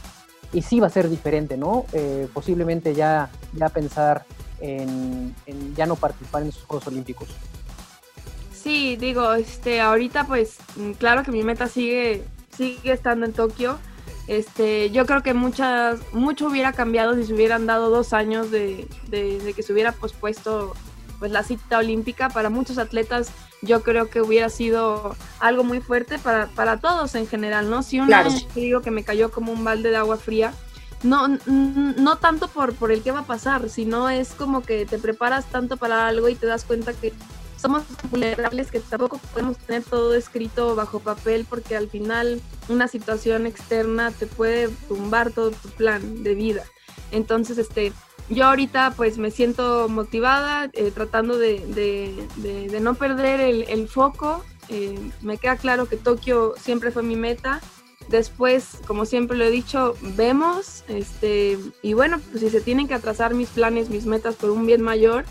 y 0.54 0.62
sí 0.62 0.80
va 0.80 0.88
a 0.88 0.90
ser 0.90 1.10
diferente, 1.10 1.58
¿no? 1.58 1.86
Eh, 1.92 2.30
posiblemente 2.34 2.96
ya, 2.96 3.30
ya 3.52 3.68
pensar 3.68 4.26
en, 4.62 5.36
en, 5.46 5.76
ya 5.76 5.86
no 5.86 5.98
participar 5.98 6.44
en 6.44 6.50
esos 6.50 6.64
Juegos 6.64 6.88
Olímpicos. 6.88 7.28
Sí, 8.68 8.98
digo, 8.98 9.32
este, 9.34 9.80
ahorita 9.80 10.28
pues 10.28 10.58
claro 11.00 11.24
que 11.24 11.32
mi 11.32 11.42
meta 11.42 11.68
sigue, 11.68 12.26
sigue 12.56 12.92
estando 12.92 13.26
en 13.26 13.32
Tokio 13.32 13.80
este, 14.28 14.92
yo 14.92 15.06
creo 15.06 15.24
que 15.24 15.34
muchas, 15.34 16.00
mucho 16.12 16.48
hubiera 16.48 16.74
cambiado 16.74 17.16
si 17.16 17.24
se 17.24 17.34
hubieran 17.34 17.66
dado 17.66 17.90
dos 17.90 18.12
años 18.12 18.52
de, 18.52 18.88
de, 19.08 19.40
de, 19.40 19.54
que 19.54 19.64
se 19.64 19.72
hubiera 19.72 19.94
pospuesto 19.94 20.74
pues, 21.20 21.32
la 21.32 21.44
cita 21.44 21.78
olímpica. 21.78 22.30
Para 22.30 22.50
muchos 22.50 22.78
atletas 22.78 23.32
yo 23.62 23.84
creo 23.84 24.10
que 24.10 24.22
hubiera 24.22 24.50
sido 24.50 25.16
algo 25.40 25.64
muy 25.64 25.80
fuerte 25.80 26.20
para, 26.20 26.48
para 26.48 26.78
todos 26.78 27.16
en 27.16 27.26
general, 27.26 27.70
¿no? 27.70 27.84
Si 27.84 28.02
un 28.02 28.08
claro. 28.08 28.30
año 28.30 28.40
digo 28.54 28.82
que 28.82 28.92
me 28.92 29.04
cayó 29.04 29.32
como 29.32 29.54
un 29.54 29.64
balde 29.64 29.92
de 29.92 29.96
agua 29.96 30.18
fría, 30.18 30.54
no, 31.04 31.28
no 31.46 32.18
tanto 32.18 32.50
por, 32.50 32.74
por 32.74 32.92
el 32.92 33.04
qué 33.04 33.12
va 33.12 33.20
a 33.20 33.26
pasar, 33.26 33.70
sino 33.70 34.10
es 34.10 34.32
como 34.32 34.62
que 34.62 34.86
te 34.86 34.98
preparas 34.98 35.46
tanto 35.46 35.78
para 35.78 36.08
algo 36.08 36.28
y 36.28 36.36
te 36.36 36.48
das 36.48 36.66
cuenta 36.66 36.92
que 36.92 37.14
somos 37.58 37.84
vulnerables 38.10 38.72
que 38.72 38.80
tampoco 38.80 39.20
podemos 39.34 39.58
tener 39.58 39.84
todo 39.84 40.14
escrito 40.14 40.76
bajo 40.76 41.00
papel 41.00 41.46
porque 41.50 41.76
al 41.76 41.90
final 41.90 42.42
una 42.70 42.88
situación 42.88 43.46
externa 43.46 44.12
te 44.12 44.28
puede 44.28 44.70
tumbar 44.88 45.32
todo 45.32 45.52
tu 45.52 45.70
plan 45.70 46.24
de 46.24 46.36
vida. 46.36 46.64
Entonces, 47.12 47.58
este, 47.58 47.94
yo 48.30 48.46
ahorita 48.46 48.94
pues 48.96 49.18
me 49.18 49.32
siento 49.32 49.88
motivada, 49.90 50.70
eh, 50.74 50.92
tratando 50.92 51.38
de, 51.38 52.28
no 52.82 52.94
perder 52.96 53.40
el, 53.40 53.88
foco. 53.88 54.44
Eh, 54.70 55.00
me 55.22 55.38
queda 55.38 55.56
claro 55.56 55.88
que 55.88 55.96
Tokio 55.96 56.54
siempre 56.60 56.92
fue 56.92 57.04
mi 57.04 57.16
meta. 57.16 57.62
Después, 58.10 58.80
como 58.86 59.06
siempre 59.06 59.38
lo 59.38 59.44
he 59.44 59.52
dicho, 59.52 59.96
vemos, 60.02 60.86
este, 60.88 61.58
y 61.82 61.94
bueno, 61.94 62.22
pues 62.32 62.42
si 62.42 62.50
se 62.50 62.62
tienen 62.62 62.88
que 62.88 62.94
atrasar 62.94 63.34
mis 63.34 63.50
planes, 63.50 63.90
mis 63.90 64.06
metas 64.06 64.36
por 64.36 64.50
un 64.50 64.66
bien 64.66 64.82
mayor, 64.82 65.26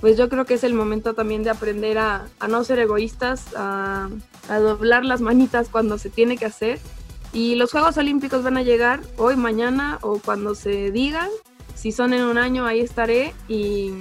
pues 0.00 0.16
yo 0.16 0.28
creo 0.28 0.44
que 0.44 0.54
es 0.54 0.64
el 0.64 0.74
momento 0.74 1.14
también 1.14 1.42
de 1.42 1.50
aprender 1.50 1.98
a, 1.98 2.26
no 2.48 2.64
ser 2.64 2.78
egoístas, 2.78 3.54
a, 3.56 4.08
a, 4.48 4.58
doblar 4.58 5.04
las 5.04 5.20
manitas 5.20 5.68
cuando 5.68 5.98
se 5.98 6.10
tiene 6.10 6.36
que 6.36 6.46
hacer. 6.46 6.78
Y 7.32 7.54
los 7.54 7.70
Juegos 7.70 7.96
Olímpicos 7.96 8.42
van 8.42 8.56
a 8.56 8.62
llegar 8.62 9.00
hoy, 9.16 9.36
mañana 9.36 9.98
o 10.02 10.18
cuando 10.18 10.54
se 10.54 10.90
digan 10.90 11.28
si 11.80 11.92
son 11.92 12.12
en 12.12 12.24
un 12.24 12.36
año, 12.36 12.66
ahí 12.66 12.80
estaré 12.80 13.32
y, 13.48 13.94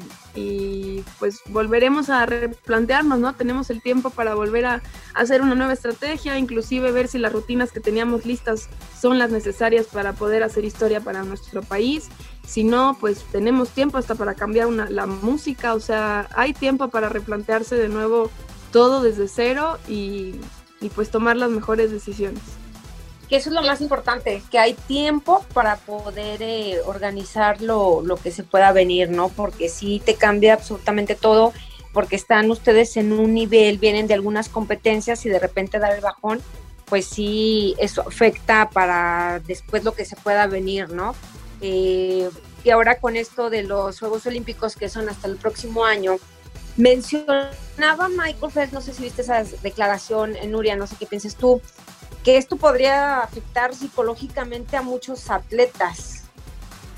pues 1.17 1.39
volveremos 1.47 2.09
a 2.09 2.25
replantearnos, 2.25 3.19
¿no? 3.19 3.33
Tenemos 3.35 3.69
el 3.69 3.81
tiempo 3.81 4.09
para 4.09 4.35
volver 4.35 4.65
a, 4.65 4.81
hacer 5.13 5.41
una 5.41 5.55
nueva 5.55 5.73
estrategia, 5.73 6.37
inclusive 6.37 6.91
ver 6.91 7.07
si 7.07 7.19
las 7.19 7.31
rutinas 7.31 7.71
que 7.71 7.79
teníamos 7.79 8.25
listas 8.25 8.69
son 8.99 9.17
las 9.17 9.31
necesarias 9.31 9.87
para 9.87 10.11
poder 10.11 10.43
hacer 10.43 10.65
historia 10.65 10.99
para 10.99 11.23
nuestro 11.23 11.61
país. 11.61 12.09
Si 12.49 12.63
no, 12.63 12.97
pues 12.99 13.23
tenemos 13.31 13.69
tiempo 13.69 13.99
hasta 13.99 14.15
para 14.15 14.33
cambiar 14.33 14.69
la 14.69 15.05
música, 15.05 15.75
o 15.75 15.79
sea, 15.79 16.27
hay 16.35 16.53
tiempo 16.53 16.87
para 16.87 17.07
replantearse 17.07 17.75
de 17.75 17.89
nuevo 17.89 18.31
todo 18.71 19.03
desde 19.03 19.27
cero 19.27 19.77
y, 19.87 20.33
y 20.81 20.89
pues 20.89 21.11
tomar 21.11 21.37
las 21.37 21.51
mejores 21.51 21.91
decisiones 21.91 22.39
que 23.29 23.35
eso 23.35 23.49
es 23.49 23.55
lo 23.55 23.61
más 23.61 23.79
importante, 23.79 24.41
que 24.49 24.57
hay 24.57 24.73
tiempo 24.73 25.45
para 25.53 25.77
poder 25.77 26.41
eh, 26.41 26.79
organizar 26.85 27.61
lo, 27.61 28.03
que 28.21 28.31
se 28.31 28.43
pueda 28.43 28.71
venir, 28.71 29.11
¿no? 29.11 29.29
Porque 29.29 29.69
si 29.69 29.99
te 29.99 30.15
cambia 30.15 30.55
absolutamente 30.55 31.13
todo, 31.13 31.53
porque 31.93 32.15
están 32.15 32.49
ustedes 32.49 32.97
en 32.97 33.13
un 33.13 33.35
nivel, 33.35 33.77
vienen 33.77 34.07
de 34.07 34.15
algunas 34.15 34.49
competencias 34.49 35.25
y 35.27 35.29
de 35.29 35.37
repente 35.37 35.77
dar 35.77 35.93
el 35.93 36.01
bajón, 36.01 36.41
pues 36.85 37.05
sí, 37.05 37.75
eso 37.77 38.01
afecta 38.01 38.71
para 38.71 39.39
después 39.45 39.83
lo 39.83 39.93
que 39.93 40.05
se 40.05 40.15
pueda 40.15 40.47
venir, 40.47 40.89
¿no? 40.89 41.13
Eh, 41.61 42.29
y 42.63 42.69
ahora 42.69 42.99
con 42.99 43.15
esto 43.15 43.49
de 43.49 43.63
los 43.63 43.99
Juegos 43.99 44.25
Olímpicos 44.25 44.75
que 44.75 44.89
son 44.89 45.09
hasta 45.09 45.27
el 45.27 45.37
próximo 45.37 45.85
año, 45.85 46.17
mencionaba 46.77 48.09
Michael 48.09 48.51
Phelps, 48.51 48.73
no 48.73 48.81
sé 48.81 48.93
si 48.93 49.03
viste 49.03 49.21
esa 49.21 49.43
declaración, 49.63 50.35
Nuria, 50.47 50.75
no 50.75 50.87
sé 50.87 50.95
qué 50.97 51.05
piensas 51.05 51.35
tú, 51.35 51.61
que 52.23 52.37
esto 52.37 52.57
podría 52.57 53.19
afectar 53.19 53.73
psicológicamente 53.73 54.77
a 54.77 54.81
muchos 54.81 55.29
atletas, 55.29 56.23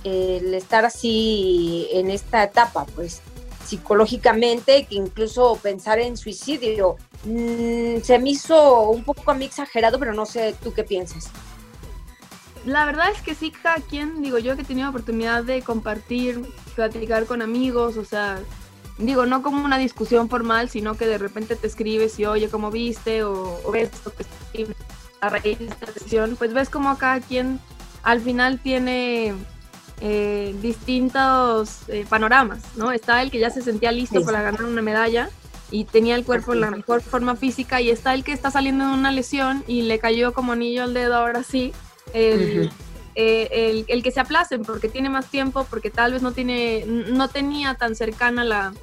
el 0.03 0.53
estar 0.53 0.85
así 0.85 1.87
en 1.91 2.09
esta 2.09 2.43
etapa, 2.43 2.85
pues 2.95 3.21
psicológicamente, 3.65 4.85
que 4.85 4.95
incluso 4.95 5.57
pensar 5.61 5.99
en 5.99 6.17
suicidio. 6.17 6.97
Mm, 7.23 8.01
se 8.01 8.19
me 8.19 8.31
hizo 8.31 8.89
un 8.89 9.03
poco 9.03 9.29
a 9.31 9.33
mí 9.33 9.45
exagerado, 9.45 9.99
pero 9.99 10.13
no 10.13 10.25
sé 10.25 10.55
tú 10.61 10.73
qué 10.73 10.83
piensas. 10.83 11.29
La 12.65 12.85
verdad 12.85 13.11
es 13.11 13.21
que 13.21 13.33
sí, 13.35 13.51
cada 13.51 13.77
quien, 13.77 14.21
digo 14.21 14.37
yo 14.37 14.55
que 14.55 14.61
he 14.61 14.65
tenido 14.65 14.89
oportunidad 14.89 15.43
de 15.43 15.61
compartir, 15.61 16.41
platicar 16.75 17.25
con 17.25 17.41
amigos, 17.41 17.97
o 17.97 18.05
sea, 18.05 18.39
digo, 18.97 19.25
no 19.25 19.41
como 19.41 19.65
una 19.65 19.77
discusión 19.77 20.29
formal, 20.29 20.69
sino 20.69 20.95
que 20.95 21.07
de 21.07 21.17
repente 21.17 21.55
te 21.55 21.67
escribes 21.67 22.19
y 22.19 22.25
oye, 22.25 22.49
¿cómo 22.49 22.69
viste? 22.69 23.23
O, 23.23 23.59
o 23.63 23.71
ves 23.71 23.91
esto 23.91 24.13
que 24.13 24.67
a 25.21 25.29
raíz 25.29 25.59
de 25.59 25.65
esta 25.65 25.85
decisión, 25.87 26.35
pues 26.37 26.53
ves 26.53 26.69
como 26.69 26.97
cada 26.97 27.19
quien 27.19 27.59
al 28.03 28.21
final 28.21 28.59
tiene 28.59 29.33
eh, 30.01 30.55
distintos 30.61 31.87
eh, 31.87 32.05
panoramas, 32.09 32.59
¿no? 32.75 32.91
Está 32.91 33.21
el 33.21 33.29
que 33.29 33.39
ya 33.39 33.51
se 33.51 33.61
sentía 33.61 33.91
listo 33.91 34.23
para 34.25 34.41
ganar 34.41 34.63
una 34.63 34.81
medalla 34.81 35.29
y 35.69 35.85
tenía 35.85 36.15
el 36.15 36.25
cuerpo 36.25 36.53
en 36.53 36.61
la 36.61 36.71
mejor 36.71 37.01
forma 37.01 37.35
física 37.35 37.79
y 37.81 37.91
está 37.91 38.15
el 38.15 38.23
que 38.23 38.33
está 38.33 38.49
saliendo 38.49 38.87
de 38.87 38.93
una 38.93 39.11
lesión 39.11 39.63
y 39.67 39.83
le 39.83 39.99
cayó 39.99 40.33
como 40.33 40.53
anillo 40.53 40.83
al 40.83 40.95
dedo 40.95 41.15
ahora 41.15 41.43
sí. 41.43 41.71
El, 42.13 42.71
eh, 43.15 43.85
el, 43.87 44.03
que 44.03 44.11
se 44.11 44.19
aplacen 44.19 44.63
porque 44.63 44.89
tiene 44.89 45.09
más 45.09 45.27
tiempo, 45.27 45.65
porque 45.69 45.89
tal 45.89 46.13
vez 46.13 46.21
no, 46.21 46.31
tiene, 46.31 46.85
no 46.85 47.27
tenía 47.27 47.75
tan 47.75 47.95
cercana 47.95 48.43
la, 48.43 48.73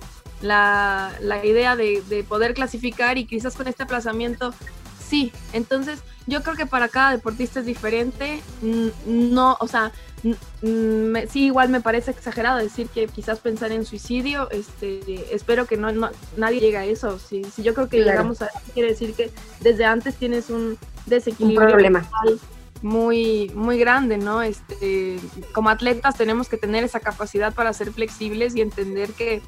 la, 0.43 1.13
la 1.21 1.45
idea 1.45 1.77
de, 1.77 2.03
de, 2.09 2.25
poder 2.25 2.55
clasificar 2.55 3.19
y 3.19 3.27
quizás 3.27 3.55
con 3.55 3.69
este 3.69 3.83
aplazamiento 3.83 4.55
sí. 5.09 5.33
Entonces 5.53 6.01
yo 6.27 6.43
creo 6.43 6.57
que 6.57 6.67
para 6.67 6.89
cada 6.89 7.13
deportista 7.13 7.61
es 7.61 7.67
diferente. 7.67 8.43
No, 9.07 9.57
o 9.61 9.67
sea, 9.67 9.93
sí, 11.31 11.45
igual 11.47 11.71
me 11.71 11.81
parece 11.81 12.11
exagerado 12.11 12.59
decir 12.59 12.89
que 12.89 13.07
quizás 13.07 13.41
pensar 13.41 13.73
en 13.73 13.87
suicidio. 13.87 14.51
Este, 14.51 15.35
espero 15.35 15.67
que 15.67 15.77
no, 15.77 16.11
nadie 16.37 16.61
llegue 16.61 16.77
a 16.77 16.85
eso. 16.85 17.19
Si, 17.19 17.43
yo 17.57 17.75
creo 17.75 17.89
que 17.89 18.05
llegamos 18.05 18.43
a 18.43 18.47
eso, 18.47 18.59
quiere 18.75 18.91
decir 18.91 19.15
que 19.15 19.31
desde 19.61 19.87
antes 19.87 20.17
tienes 20.17 20.51
un 20.51 20.79
desequilibrio 21.07 21.77
muy, 22.83 23.51
muy 23.55 23.79
grande, 23.79 24.19
¿no? 24.19 24.43
Este, 24.43 25.19
como 25.53 25.71
atletas 25.71 26.17
tenemos 26.17 26.49
que 26.49 26.57
tener 26.57 26.85
esa 26.85 27.01
capacidad 27.01 27.55
para 27.55 27.73
ser 27.73 27.93
flexibles 27.93 28.55
y 28.55 28.61
entender 28.61 29.13
que, 29.13 29.43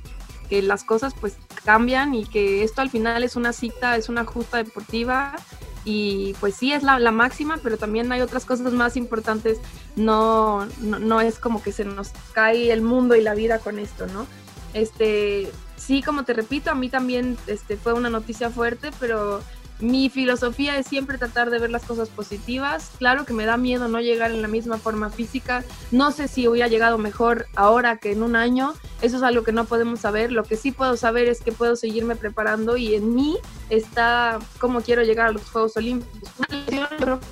que 0.48 0.62
las 0.62 0.84
cosas 0.84 1.14
pues 1.20 1.36
cambian 1.64 2.14
y 2.14 2.24
que 2.24 2.64
esto 2.64 2.80
al 2.80 2.90
final 2.90 3.22
es 3.22 3.36
una 3.36 3.52
cita, 3.52 3.96
es 3.96 4.08
una 4.08 4.24
justa 4.24 4.58
deportiva 4.58 5.36
y 5.84 6.34
pues 6.40 6.54
sí 6.54 6.72
es 6.72 6.82
la, 6.82 6.98
máxima, 7.10 7.58
pero 7.62 7.78
también 7.78 8.10
hay 8.12 8.20
otras 8.20 8.44
cosas 8.44 8.72
más 8.72 8.96
importantes. 8.96 9.58
No, 9.96 10.66
no, 10.80 11.20
es 11.20 11.38
como 11.38 11.62
que 11.62 11.72
se 11.72 11.84
nos 11.84 12.10
cae 12.32 12.72
el 12.72 12.82
mundo 12.82 13.16
y 13.16 13.22
la 13.22 13.34
vida 13.34 13.58
con 13.58 13.78
esto, 13.78 14.06
¿no? 14.06 14.26
Este, 14.74 15.50
sí, 15.76 16.02
como 16.02 16.24
te 16.24 16.32
repito, 16.32 16.70
a 16.70 16.74
mí 16.74 16.88
también 16.88 17.36
este, 17.46 17.76
fue 17.76 17.92
una 17.92 18.10
noticia 18.10 18.50
fuerte, 18.50 18.90
pero 19.00 19.40
mi 19.80 20.10
filosofía 20.10 20.76
es 20.76 20.86
siempre 20.86 21.18
tratar 21.18 21.50
de 21.50 21.58
ver 21.58 21.70
las 21.70 21.84
cosas 21.84 22.08
positivas. 22.08 22.90
Claro 22.98 23.24
que 23.24 23.32
me 23.32 23.46
da 23.46 23.56
miedo 23.56 23.88
no 23.88 24.00
llegar 24.00 24.30
en 24.30 24.42
la 24.42 24.48
misma 24.48 24.78
forma 24.78 25.10
física. 25.10 25.64
No 25.90 26.12
sé 26.12 26.28
si 26.28 26.48
hubiera 26.48 26.68
llegado 26.68 26.98
mejor 26.98 27.46
ahora 27.56 27.96
que 27.96 28.12
en 28.12 28.22
un 28.22 28.36
año. 28.36 28.74
Eso 29.02 29.16
es 29.16 29.22
algo 29.22 29.42
que 29.42 29.52
no 29.52 29.64
podemos 29.64 30.00
saber. 30.00 30.32
Lo 30.32 30.44
que 30.44 30.56
sí 30.56 30.72
puedo 30.72 30.96
saber 30.96 31.28
es 31.28 31.40
que 31.40 31.52
puedo 31.52 31.76
seguirme 31.76 32.16
preparando 32.16 32.76
y 32.76 32.94
en 32.94 33.14
mí 33.14 33.38
está 33.70 34.38
cómo 34.58 34.82
quiero 34.82 35.02
llegar 35.02 35.28
a 35.28 35.32
los 35.32 35.48
Juegos 35.50 35.76
Olímpicos. 35.76 36.30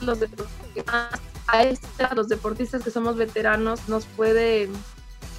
Los 0.01 0.19
a 1.39 2.15
los 2.15 2.29
deportistas 2.29 2.83
que 2.83 2.91
somos 2.91 3.17
veteranos 3.17 3.89
nos 3.89 4.05
puede 4.05 4.69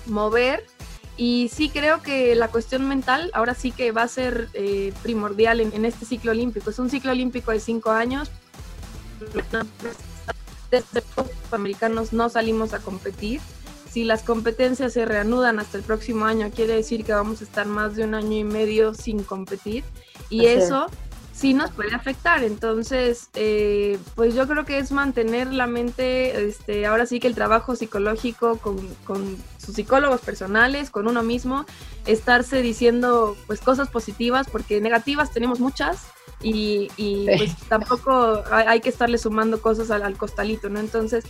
mover 0.06 0.66
y 1.20 1.50
sí 1.50 1.68
creo 1.68 2.02
que 2.02 2.34
la 2.34 2.48
cuestión 2.48 2.88
mental 2.88 3.30
ahora 3.34 3.54
sí 3.54 3.74
que 3.74 3.92
va 3.92 4.04
a 4.04 4.08
ser 4.08 4.48
eh, 4.54 4.94
primordial 5.04 5.60
en, 5.60 5.84
este 5.84 6.06
ciclo 6.06 6.32
olímpico. 6.32 6.70
Es 6.70 6.80
un 6.80 6.90
ciclo 6.90 7.12
olímpico 7.12 7.52
de 7.52 7.60
cinco 7.60 7.92
años. 7.92 8.32
Desde 10.72 11.04
los 11.18 11.28
americanos 11.52 12.14
no 12.14 12.30
salimos 12.30 12.74
a 12.74 12.80
competir. 12.80 13.42
Si 13.92 14.06
las 14.06 14.24
competencias 14.24 14.94
se 14.94 15.04
reanudan 15.04 15.60
hasta 15.60 15.78
el 15.78 15.84
próximo 15.84 16.24
año, 16.24 16.52
quiere 16.56 16.76
decir 16.76 17.04
que 17.04 17.12
vamos 17.12 17.42
a 17.42 17.44
estar 17.44 17.66
más 17.66 17.98
de 17.98 18.06
un 18.06 18.14
año 18.14 18.38
y 18.38 18.46
medio 18.46 18.94
sin 18.94 19.26
competir. 19.26 19.84
Y 20.30 20.46
eso 20.46 20.88
sí 21.40 21.54
nos 21.54 21.72
puede 21.72 21.96
afectar. 21.96 22.44
Entonces, 22.44 23.30
eh, 23.34 23.98
pues 24.16 24.36
yo 24.36 24.48
creo 24.48 24.66
que 24.66 24.78
es 24.78 24.92
mantener 24.92 25.54
la 25.54 25.68
mente, 25.68 26.48
este, 26.48 26.86
ahora 26.86 27.06
sí 27.06 27.20
que 27.20 27.28
el 27.28 27.36
trabajo 27.36 27.76
psicológico 27.76 28.58
con, 28.58 28.78
con, 29.06 29.38
sus 29.58 29.76
psicólogos 29.76 30.22
personales, 30.22 30.90
con 30.90 31.08
uno 31.08 31.24
mismo, 31.24 31.66
estarse 32.06 32.62
diciendo 32.62 33.38
pues 33.48 33.62
cosas 33.62 33.90
positivas, 33.90 34.48
porque 34.50 34.82
negativas 34.82 35.32
tenemos 35.32 35.60
muchas. 35.60 36.08
Y, 36.42 36.88
pues 37.26 37.54
tampoco 37.68 38.44
hay, 38.50 38.80
que 38.80 38.88
estarle 38.88 39.18
sumando 39.18 39.62
cosas 39.62 39.92
al, 39.92 40.18
costalito, 40.18 40.70
¿no? 40.70 40.80
Entonces, 40.80 41.26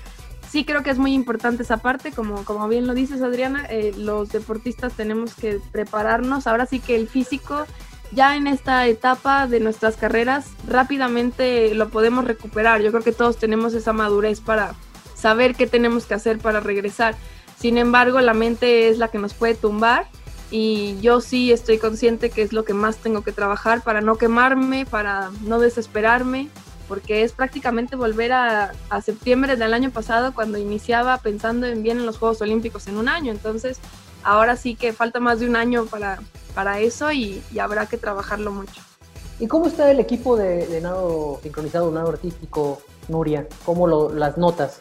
sí 0.47 0.65
creo 0.65 0.83
que 0.83 0.91
es 0.91 0.99
muy 0.99 1.13
importante 1.13 1.63
esa 1.63 1.77
parte, 1.77 2.11
como, 2.11 2.45
como 2.45 2.67
bien 2.67 2.85
lo 2.85 2.93
dices 2.93 3.23
Adriana, 3.23 3.65
eh, 3.71 3.91
los 3.97 4.29
deportistas 4.29 4.93
tenemos 4.93 5.33
que 5.33 5.59
prepararnos, 5.71 6.45
ahora 6.45 6.67
sí 6.67 6.79
que 6.79 6.95
el 6.95 7.07
físico 7.07 7.65
ya 8.11 8.35
en 8.35 8.47
esta 8.47 8.87
etapa 8.87 9.47
de 9.47 9.59
nuestras 9.59 9.95
carreras 9.97 10.47
rápidamente 10.67 11.73
lo 11.75 11.89
podemos 11.89 12.25
recuperar. 12.25 12.81
Yo 12.81 12.91
creo 12.91 13.03
que 13.03 13.11
todos 13.11 13.37
tenemos 13.37 13.73
esa 13.73 13.93
madurez 13.93 14.41
para 14.41 14.75
saber 15.15 15.55
qué 15.55 15.67
tenemos 15.67 16.05
que 16.05 16.13
hacer 16.13 16.39
para 16.39 16.59
regresar. 16.59 17.15
Sin 17.59 17.77
embargo, 17.77 18.21
la 18.21 18.33
mente 18.33 18.89
es 18.89 18.97
la 18.97 19.09
que 19.09 19.17
nos 19.17 19.33
puede 19.33 19.55
tumbar 19.55 20.07
y 20.49 20.99
yo 21.01 21.21
sí 21.21 21.51
estoy 21.51 21.77
consciente 21.77 22.29
que 22.29 22.41
es 22.41 22.53
lo 22.53 22.63
que 22.63 22.73
más 22.73 22.97
tengo 22.97 23.21
que 23.21 23.31
trabajar 23.31 23.83
para 23.83 24.01
no 24.01 24.15
quemarme, 24.15 24.85
para 24.85 25.29
no 25.45 25.59
desesperarme 25.59 26.49
porque 26.89 27.23
es 27.23 27.33
prácticamente 27.33 27.95
volver 27.95 28.33
a, 28.33 28.73
septiembre 29.05 29.55
del 29.55 29.75
año 29.75 29.91
pasado 29.91 30.33
cuando 30.33 30.57
iniciaba 30.57 31.19
pensando 31.19 31.67
en 31.67 31.83
bien 31.83 31.99
en 31.99 32.05
los 32.07 32.17
Juegos 32.17 32.41
Olímpicos 32.41 32.87
en 32.87 32.97
un 32.97 33.07
año. 33.07 33.31
Entonces, 33.31 33.79
ahora 34.23 34.55
sí 34.55 34.75
que 34.75 34.93
falta 34.93 35.19
más 35.19 35.39
de 35.39 35.47
un 35.47 35.55
año 35.55 35.85
para, 35.85 36.19
para 36.53 36.79
eso 36.79 37.11
y, 37.11 37.41
habrá 37.59 37.85
que 37.85 37.97
trabajarlo 37.97 38.51
mucho. 38.51 38.81
¿Y 39.39 39.47
cómo 39.47 39.67
está 39.67 39.89
el 39.89 39.99
equipo 39.99 40.35
de, 40.35 40.79
nado 40.81 41.39
sincronizado, 41.41 41.91
nado 41.91 42.09
artístico, 42.09 42.81
Nuria? 43.07 43.47
¿Cómo 43.65 43.87
lo, 43.87 44.13
las 44.13 44.37
notas? 44.37 44.79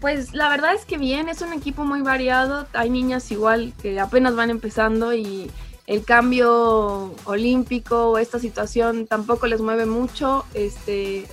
Pues 0.00 0.34
la 0.34 0.48
verdad 0.48 0.74
es 0.74 0.84
que 0.84 0.98
bien, 0.98 1.28
es 1.28 1.42
un 1.42 1.52
equipo 1.52 1.84
muy 1.84 2.02
variado. 2.02 2.66
Hay 2.72 2.90
niñas 2.90 3.30
igual 3.30 3.72
que 3.80 3.98
apenas 4.00 4.34
van 4.34 4.50
empezando 4.50 5.14
y 5.14 5.50
el 5.86 6.04
cambio 6.04 7.14
olímpico 7.24 8.10
o 8.10 8.18
esta 8.18 8.38
situación 8.38 9.06
tampoco 9.06 9.46
les 9.46 9.60
mueve 9.60 9.86
mucho, 9.86 10.44
este, 10.52 11.26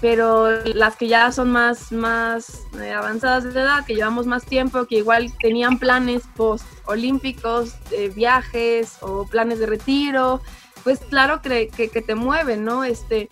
pero 0.00 0.64
las 0.64 0.96
que 0.96 1.08
ya 1.08 1.32
son 1.32 1.50
más, 1.50 1.92
más 1.92 2.62
eh, 2.80 2.92
avanzadas 2.92 3.44
de 3.44 3.50
edad, 3.60 3.84
que 3.84 3.94
llevamos 3.94 4.26
más 4.26 4.44
tiempo, 4.44 4.86
que 4.86 4.98
igual 4.98 5.32
tenían 5.40 5.78
planes 5.78 6.22
post 6.36 6.64
olímpicos, 6.86 7.74
viajes 8.14 8.98
o 9.00 9.26
planes 9.26 9.58
de 9.58 9.66
retiro, 9.66 10.40
pues 10.84 11.00
claro 11.00 11.42
que, 11.42 11.68
que, 11.68 11.88
que, 11.88 12.00
te 12.00 12.14
mueven, 12.14 12.64
¿no? 12.64 12.84
Este, 12.84 13.28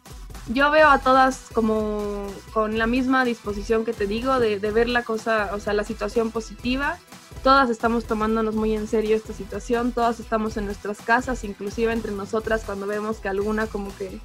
yo 0.49 0.71
veo 0.71 0.89
a 0.89 0.99
todas 0.99 1.47
como 1.53 2.27
con 2.53 2.79
la 2.79 2.87
misma 2.87 3.25
disposición 3.25 3.85
que 3.85 3.93
te 3.93 4.07
digo 4.07 4.41
de, 4.41 4.59
de 4.59 4.71
ver 4.71 4.89
la 4.89 5.03
cosa, 5.03 5.51
o 5.53 5.61
sea, 5.61 5.73
la 5.73 5.85
situación 5.85 6.31
positiva 6.31 6.99
todas 7.47 7.71
estamos 7.71 8.07
tomándonos 8.07 8.57
muy 8.57 8.75
en 8.75 8.89
serio 8.89 9.15
esta 9.15 9.33
situación, 9.33 9.93
todas 9.93 10.19
estamos 10.19 10.57
en 10.57 10.67
nuestras 10.67 11.01
casas, 11.01 11.45
inclusive 11.45 11.93
entre 11.93 12.11
nosotras 12.11 12.65
cuando 12.67 12.89
vemos 12.89 13.19
que 13.19 13.29
alguna 13.29 13.69
como 13.69 13.97
que 13.97 14.19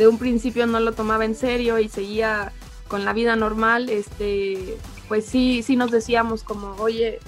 de 0.00 0.08
un 0.08 0.16
principio 0.16 0.66
no 0.66 0.80
lo 0.80 0.92
tomaba 0.92 1.26
en 1.26 1.34
serio 1.34 1.78
y 1.78 1.90
seguía 1.90 2.52
con 2.88 3.04
la 3.04 3.12
vida 3.12 3.36
normal, 3.36 3.90
este, 3.90 4.78
pues 5.08 5.26
sí, 5.26 5.62
sí 5.62 5.76
nos 5.76 5.90
decíamos 5.90 6.42
como, 6.42 6.74
oye, 6.76 7.18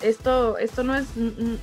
esto, 0.00 0.58
esto 0.58 0.82
no 0.82 0.96
es, 0.96 1.06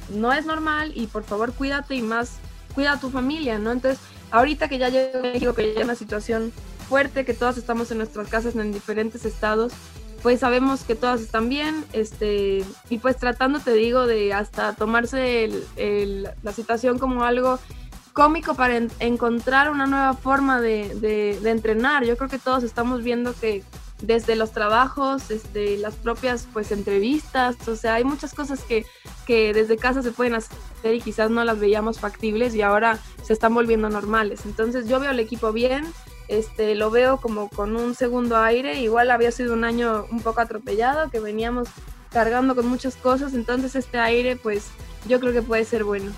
no 0.10 0.32
es 0.32 0.46
normal 0.46 0.94
y 0.96 1.08
por 1.08 1.26
favor 1.26 1.52
cuídate 1.52 1.96
y 1.96 2.02
más 2.02 2.38
cuida 2.74 2.94
a 2.94 3.00
tu 3.02 3.10
familia, 3.10 3.60
¿no? 3.60 3.74
Entonces, 3.74 4.00
ahorita 4.32 4.70
que 4.70 4.78
ya 4.78 4.88
llego 4.88 5.20
a 5.20 5.22
México, 5.22 5.54
que 5.54 5.74
ya 5.74 5.80
hay 5.80 5.84
una 5.84 5.96
situación 5.96 6.54
fuerte, 6.88 7.26
que 7.26 7.34
todas 7.34 7.58
estamos 7.58 7.92
en 7.92 7.98
nuestras 7.98 8.30
casas 8.30 8.56
en 8.56 8.72
diferentes 8.72 9.26
estados, 9.26 9.74
pues 10.22 10.40
sabemos 10.40 10.86
que 10.86 10.96
todas 10.96 11.20
están 11.20 11.50
bien, 11.50 11.84
este, 11.92 12.64
y 12.90 13.00
pues 13.00 13.18
tratando, 13.18 13.60
te 13.60 13.74
digo, 13.74 14.08
de 14.08 14.34
hasta 14.34 14.76
tomarse 14.76 15.50
la 16.42 16.54
situación 16.54 17.00
como 17.00 17.26
algo 17.26 17.60
cómico 18.14 18.54
para 18.54 18.78
encontrar 19.00 19.70
una 19.70 19.86
nueva 19.88 20.14
forma 20.14 20.62
de, 20.62 21.40
entrenar. 21.44 22.06
Yo 22.06 22.16
creo 22.16 22.30
que 22.30 22.40
todos 22.40 22.64
estamos 22.64 23.04
viendo 23.04 23.34
que 23.34 23.64
desde 24.02 24.36
los 24.36 24.52
trabajos, 24.52 25.28
desde 25.28 25.78
las 25.78 25.96
propias 25.96 26.48
pues 26.52 26.72
entrevistas, 26.72 27.68
o 27.68 27.76
sea, 27.76 27.96
hay 27.96 28.04
muchas 28.04 28.34
cosas 28.34 28.62
que, 28.62 28.86
que 29.26 29.54
desde 29.54 29.78
casa 29.78 30.02
se 30.02 30.12
pueden 30.12 30.36
hacer 30.36 30.94
y 30.94 31.02
quizás 31.02 31.32
no 31.32 31.44
las 31.44 31.60
veíamos 31.60 32.00
factibles 32.00 32.54
y 32.54 32.62
ahora 32.62 33.00
se 33.24 33.34
están 33.34 33.54
volviendo 33.54 33.90
normales. 33.90 34.46
Entonces 34.46 34.88
yo 34.88 35.00
veo 35.00 35.10
al 35.10 35.20
equipo 35.20 35.52
bien, 35.54 35.86
este, 36.28 36.76
lo 36.76 36.92
veo 36.92 37.18
como 37.18 37.50
con 37.50 37.76
un 37.76 37.96
segundo 37.96 38.38
aire. 38.38 38.82
Igual 38.82 39.10
había 39.10 39.32
sido 39.32 39.54
un 39.54 39.64
año 39.64 40.06
un 40.12 40.22
poco 40.22 40.42
atropellado, 40.42 41.10
que 41.10 41.20
veníamos 41.20 41.70
cargando 42.12 42.56
con 42.56 42.68
muchas 42.68 42.96
cosas, 42.96 43.34
entonces 43.34 43.76
este 43.76 43.98
aire, 43.98 44.36
pues 44.36 44.68
yo 45.08 45.20
creo 45.20 45.34
que 45.34 45.42
puede 45.42 45.66
ser 45.66 45.84
bueno. 45.84 46.12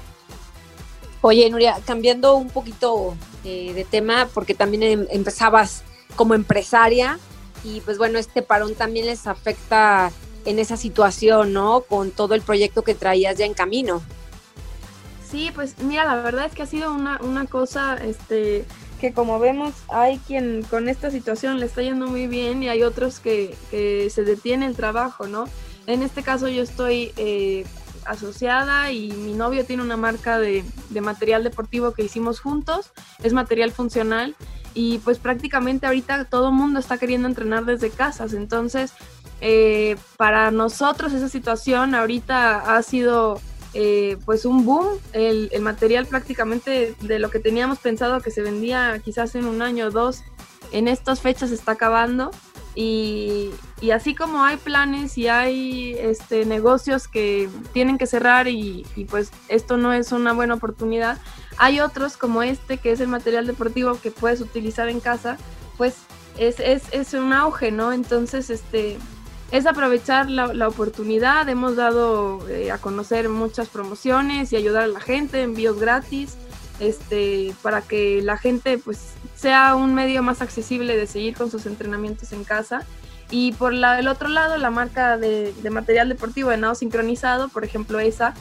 Oye, 1.27 1.49
Nuria, 1.49 1.79
cambiando 1.87 2.35
un 2.35 2.51
poquito 2.51 3.17
eh, 3.43 3.73
de 3.73 3.83
tema, 3.83 4.29
porque 4.31 4.53
también 4.53 4.83
em, 4.83 5.07
empezabas 5.09 5.81
como 6.15 6.35
empresaria 6.35 7.17
y 7.63 7.81
pues 7.81 7.97
bueno, 7.97 8.19
este 8.19 8.43
parón 8.43 8.75
también 8.75 9.07
les 9.07 9.25
afecta 9.25 10.11
en 10.45 10.59
esa 10.59 10.77
situación, 10.77 11.51
¿no? 11.51 11.81
Con 11.81 12.11
todo 12.11 12.35
el 12.35 12.43
proyecto 12.43 12.83
que 12.83 12.93
traías 12.93 13.39
ya 13.39 13.47
en 13.47 13.55
camino. 13.55 14.03
Sí, 15.27 15.49
pues 15.55 15.79
mira, 15.79 16.05
la 16.05 16.17
verdad 16.17 16.45
es 16.45 16.53
que 16.53 16.61
ha 16.61 16.67
sido 16.67 16.93
una, 16.93 17.19
una 17.23 17.47
cosa, 17.47 17.95
este, 17.95 18.63
que 19.01 19.11
como 19.11 19.39
vemos 19.39 19.73
hay 19.87 20.19
quien 20.27 20.61
con 20.61 20.87
esta 20.87 21.09
situación 21.09 21.59
le 21.59 21.65
está 21.65 21.81
yendo 21.81 22.05
muy 22.05 22.27
bien 22.27 22.61
y 22.61 22.69
hay 22.69 22.83
otros 22.83 23.19
que, 23.19 23.57
se 23.71 24.23
detiene 24.23 24.67
el 24.67 24.75
trabajo, 24.75 25.25
¿no? 25.25 25.45
En 25.87 26.03
este 26.03 26.21
caso 26.21 26.49
yo 26.49 26.61
estoy 26.61 27.13
eh, 27.17 27.65
asociada 28.05 28.91
y 28.91 29.11
mi 29.11 29.33
novio 29.33 29.65
tiene 29.65 29.83
una 29.83 29.97
marca 29.97 30.39
de, 30.39 30.63
material 31.01 31.43
deportivo 31.43 31.91
que 31.91 32.03
hicimos 32.03 32.39
juntos, 32.39 32.91
es 33.23 33.33
material 33.33 33.71
funcional 33.71 34.35
y 34.73 34.99
pues 34.99 35.19
prácticamente 35.19 35.85
ahorita 35.85 36.25
todo 36.25 36.49
el 36.49 36.55
mundo 36.55 36.79
está 36.79 36.97
queriendo 36.97 37.27
entrenar 37.27 37.65
desde 37.65 37.89
casas, 37.89 38.33
entonces 38.33 38.93
eh, 39.41 39.97
para 40.17 40.51
nosotros 40.51 41.13
esa 41.13 41.29
situación 41.29 41.95
ahorita 41.95 42.75
ha 42.75 42.81
sido 42.81 43.39
eh, 43.73 44.17
pues 44.23 44.45
un 44.45 44.65
boom, 44.65 44.87
el, 45.11 45.49
material 45.61 46.05
prácticamente 46.05 46.95
de 47.01 47.19
lo 47.19 47.29
que 47.29 47.39
teníamos 47.39 47.79
pensado 47.79 48.21
que 48.21 48.31
se 48.31 48.41
vendía 48.41 48.99
quizás 49.03 49.35
en 49.35 49.45
un 49.45 49.61
año 49.61 49.87
o 49.87 49.91
dos, 49.91 50.23
en 50.71 50.87
estas 50.87 51.19
fechas 51.19 51.51
está 51.51 51.73
acabando 51.73 52.31
y, 52.75 53.51
así 53.93 54.15
como 54.15 54.43
hay 54.43 54.57
planes 54.57 55.17
y 55.17 55.27
hay 55.27 55.95
este, 55.97 56.45
negocios 56.45 57.07
que 57.07 57.49
tienen 57.71 57.97
que 57.97 58.05
cerrar 58.05 58.47
y, 58.47 58.85
pues 59.09 59.31
esto 59.47 59.77
no 59.77 59.93
es 59.93 60.11
una 60.11 60.33
buena 60.33 60.55
oportunidad, 60.55 61.17
hay 61.57 61.79
otros 61.79 62.17
como 62.17 62.43
este 62.43 62.77
que 62.77 62.91
es 62.91 62.99
el 62.99 63.07
material 63.07 63.47
deportivo 63.47 63.99
que 64.01 64.11
puedes 64.11 64.41
utilizar 64.41 64.89
en 64.89 64.99
casa, 64.99 65.37
pues 65.77 65.95
es, 66.37 66.59
es, 66.59 66.83
es 66.91 67.13
un 67.13 67.31
auge, 67.31 67.71
¿no? 67.71 67.93
Entonces, 67.93 68.49
este, 68.49 68.97
es 69.51 69.65
aprovechar 69.65 70.29
la, 70.29 70.67
oportunidad. 70.67 71.47
Hemos 71.47 71.75
dado 71.75 72.47
eh, 72.49 72.71
a 72.71 72.77
conocer 72.77 73.29
muchas 73.29 73.69
promociones 73.69 74.51
y 74.51 74.57
ayudar 74.57 74.83
a 74.83 74.87
la 74.87 74.99
gente, 74.99 75.41
envíos 75.41 75.79
gratis, 75.79 76.37
este, 76.79 77.53
para 77.61 77.81
que 77.81 78.21
la 78.21 78.37
gente 78.37 78.77
pues 78.77 79.13
sea 79.35 79.75
un 79.75 79.93
medio 79.93 80.23
más 80.23 80.41
accesible 80.41 80.95
de 80.97 81.07
seguir 81.07 81.35
con 81.35 81.51
sus 81.51 81.65
entrenamientos 81.65 82.31
en 82.31 82.43
casa. 82.43 82.83
Y 83.31 83.53
por 83.53 83.73
la, 83.73 83.99
el 83.99 84.07
otro 84.07 84.29
lado, 84.29 84.57
la 84.57 84.69
marca 84.69 85.17
de, 85.17 85.53
material 85.71 86.09
deportivo 86.09 86.49
de 86.49 86.57
nado 86.57 86.75
sincronizado, 86.75 87.49
por 87.49 87.63
ejemplo, 87.63 87.99
esa 87.99 88.33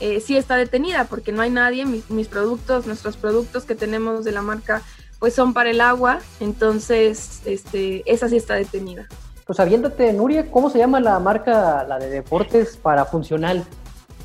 eh, 0.00 0.20
sí 0.20 0.36
está 0.36 0.56
detenida 0.56 1.04
porque 1.04 1.32
no 1.32 1.42
hay 1.42 1.50
nadie. 1.50 1.84
Mis, 1.84 2.10
mis 2.10 2.28
productos, 2.28 2.86
nuestros 2.86 3.16
productos 3.16 3.64
que 3.64 3.74
tenemos 3.74 4.24
de 4.24 4.32
la 4.32 4.42
marca, 4.42 4.82
pues 5.18 5.34
son 5.34 5.52
para 5.52 5.70
el 5.70 5.80
agua. 5.80 6.20
Entonces, 6.40 7.42
este, 7.44 8.02
esa 8.10 8.28
sí 8.28 8.36
está 8.36 8.54
detenida. 8.54 9.06
Pues 9.46 9.60
aviéndote, 9.60 10.12
Nuria, 10.12 10.50
¿cómo 10.50 10.70
se 10.70 10.78
llama 10.78 11.00
la 11.00 11.18
marca, 11.18 11.84
la 11.84 11.98
de 11.98 12.08
deportes 12.08 12.76
para 12.76 13.04
funcional? 13.04 13.64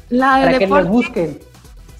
La 0.09 0.37
de 0.37 0.45
para 0.45 0.59
que 0.59 0.67
nos 0.67 0.87
busquen. 0.87 1.39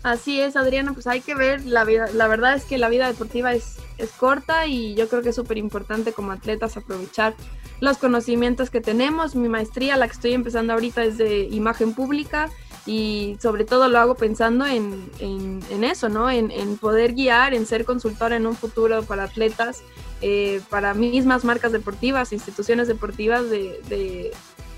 Así 0.02 0.40
es, 0.40 0.56
Adriana, 0.56 0.92
pues 0.92 1.06
hay 1.06 1.22
que 1.22 1.34
ver, 1.34 1.64
la, 1.64 1.84
vida, 1.84 2.08
la 2.12 2.28
verdad 2.28 2.54
es 2.54 2.64
que 2.64 2.76
la 2.76 2.90
vida 2.90 3.06
deportiva 3.06 3.54
es, 3.54 3.76
es 3.96 4.10
corta 4.10 4.66
y 4.66 4.94
yo 4.94 5.08
creo 5.08 5.22
que 5.22 5.30
es 5.30 5.36
súper 5.36 5.56
importante 5.56 6.12
como 6.12 6.32
atletas 6.32 6.76
aprovechar 6.76 7.34
los 7.80 7.96
conocimientos 7.98 8.70
que 8.70 8.80
tenemos. 8.80 9.34
Mi 9.34 9.48
maestría, 9.48 9.96
la 9.96 10.06
que 10.06 10.12
estoy 10.12 10.34
empezando 10.34 10.74
ahorita, 10.74 11.04
es 11.04 11.16
de 11.16 11.44
imagen 11.44 11.94
pública 11.94 12.50
y 12.86 13.38
sobre 13.40 13.64
todo 13.64 13.88
lo 13.88 13.98
hago 13.98 14.14
pensando 14.14 14.66
en, 14.66 15.10
en, 15.18 15.84
eso, 15.84 16.08
¿no? 16.08 16.30
En, 16.30 16.76
poder 16.76 17.14
guiar, 17.14 17.54
en 17.54 17.66
ser 17.66 17.84
consultora 17.84 18.36
en 18.36 18.46
un 18.46 18.56
futuro 18.56 19.02
para 19.02 19.24
atletas, 19.24 19.82
eh, 20.20 20.60
para 20.68 20.94
mismas 20.94 21.44
marcas 21.44 21.72
deportivas, 21.72 22.32
instituciones 22.32 22.88
deportivas, 22.88 23.48
de, 23.48 23.80
de, 23.88 24.32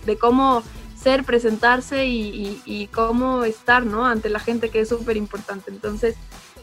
de 0.04 0.18
cómo 0.18 0.62
ser, 1.06 1.24
presentarse 1.24 2.06
y, 2.06 2.88
cómo 2.92 3.44
estar, 3.44 3.84
¿no? 3.84 4.06
Ante 4.06 4.28
la 4.28 4.40
gente 4.40 4.70
que 4.70 4.80
es 4.80 4.88
súper 4.88 5.16
importante. 5.16 5.70
Entonces, 5.70 6.16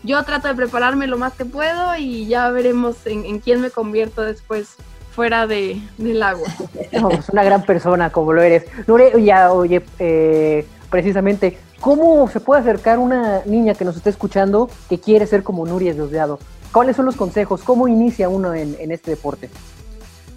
yo 0.03 0.21
trato 0.23 0.47
de 0.47 0.55
prepararme 0.55 1.07
lo 1.07 1.17
más 1.17 1.33
que 1.33 1.45
puedo 1.45 1.95
y 1.95 2.27
ya 2.27 2.49
veremos 2.49 2.97
en, 3.05 3.39
quién 3.39 3.61
me 3.61 3.69
convierto 3.69 4.21
después 4.21 4.75
fuera 5.11 5.47
de, 5.47 5.81
del 5.97 6.21
agua. 6.23 6.47
Es 6.91 7.29
una 7.29 7.43
gran 7.43 7.63
persona 7.63 8.09
como 8.09 8.33
lo 8.33 8.41
eres. 8.41 8.65
Nure, 8.87 9.13
ya, 9.23 9.53
oye, 9.53 9.81
eh, 9.99 10.65
precisamente, 10.93 11.57
¿cómo 11.79 12.29
se 12.29 12.39
puede 12.39 12.61
acercar 12.61 12.99
una 12.99 13.43
niña 13.45 13.73
que 13.73 13.83
nos 13.83 13.95
está 13.95 14.11
escuchando 14.11 14.69
que 14.87 14.99
quiere 14.99 15.25
ser 15.25 15.41
como 15.41 15.65
Nuria 15.65 15.91
Diosdeado? 15.91 16.37
¿Cuáles 16.71 16.95
son 16.95 17.07
los 17.07 17.15
consejos? 17.15 17.63
¿Cómo 17.63 17.87
inicia 17.87 18.29
uno 18.29 18.53
en, 18.53 18.91
este 18.91 19.09
deporte? 19.09 19.49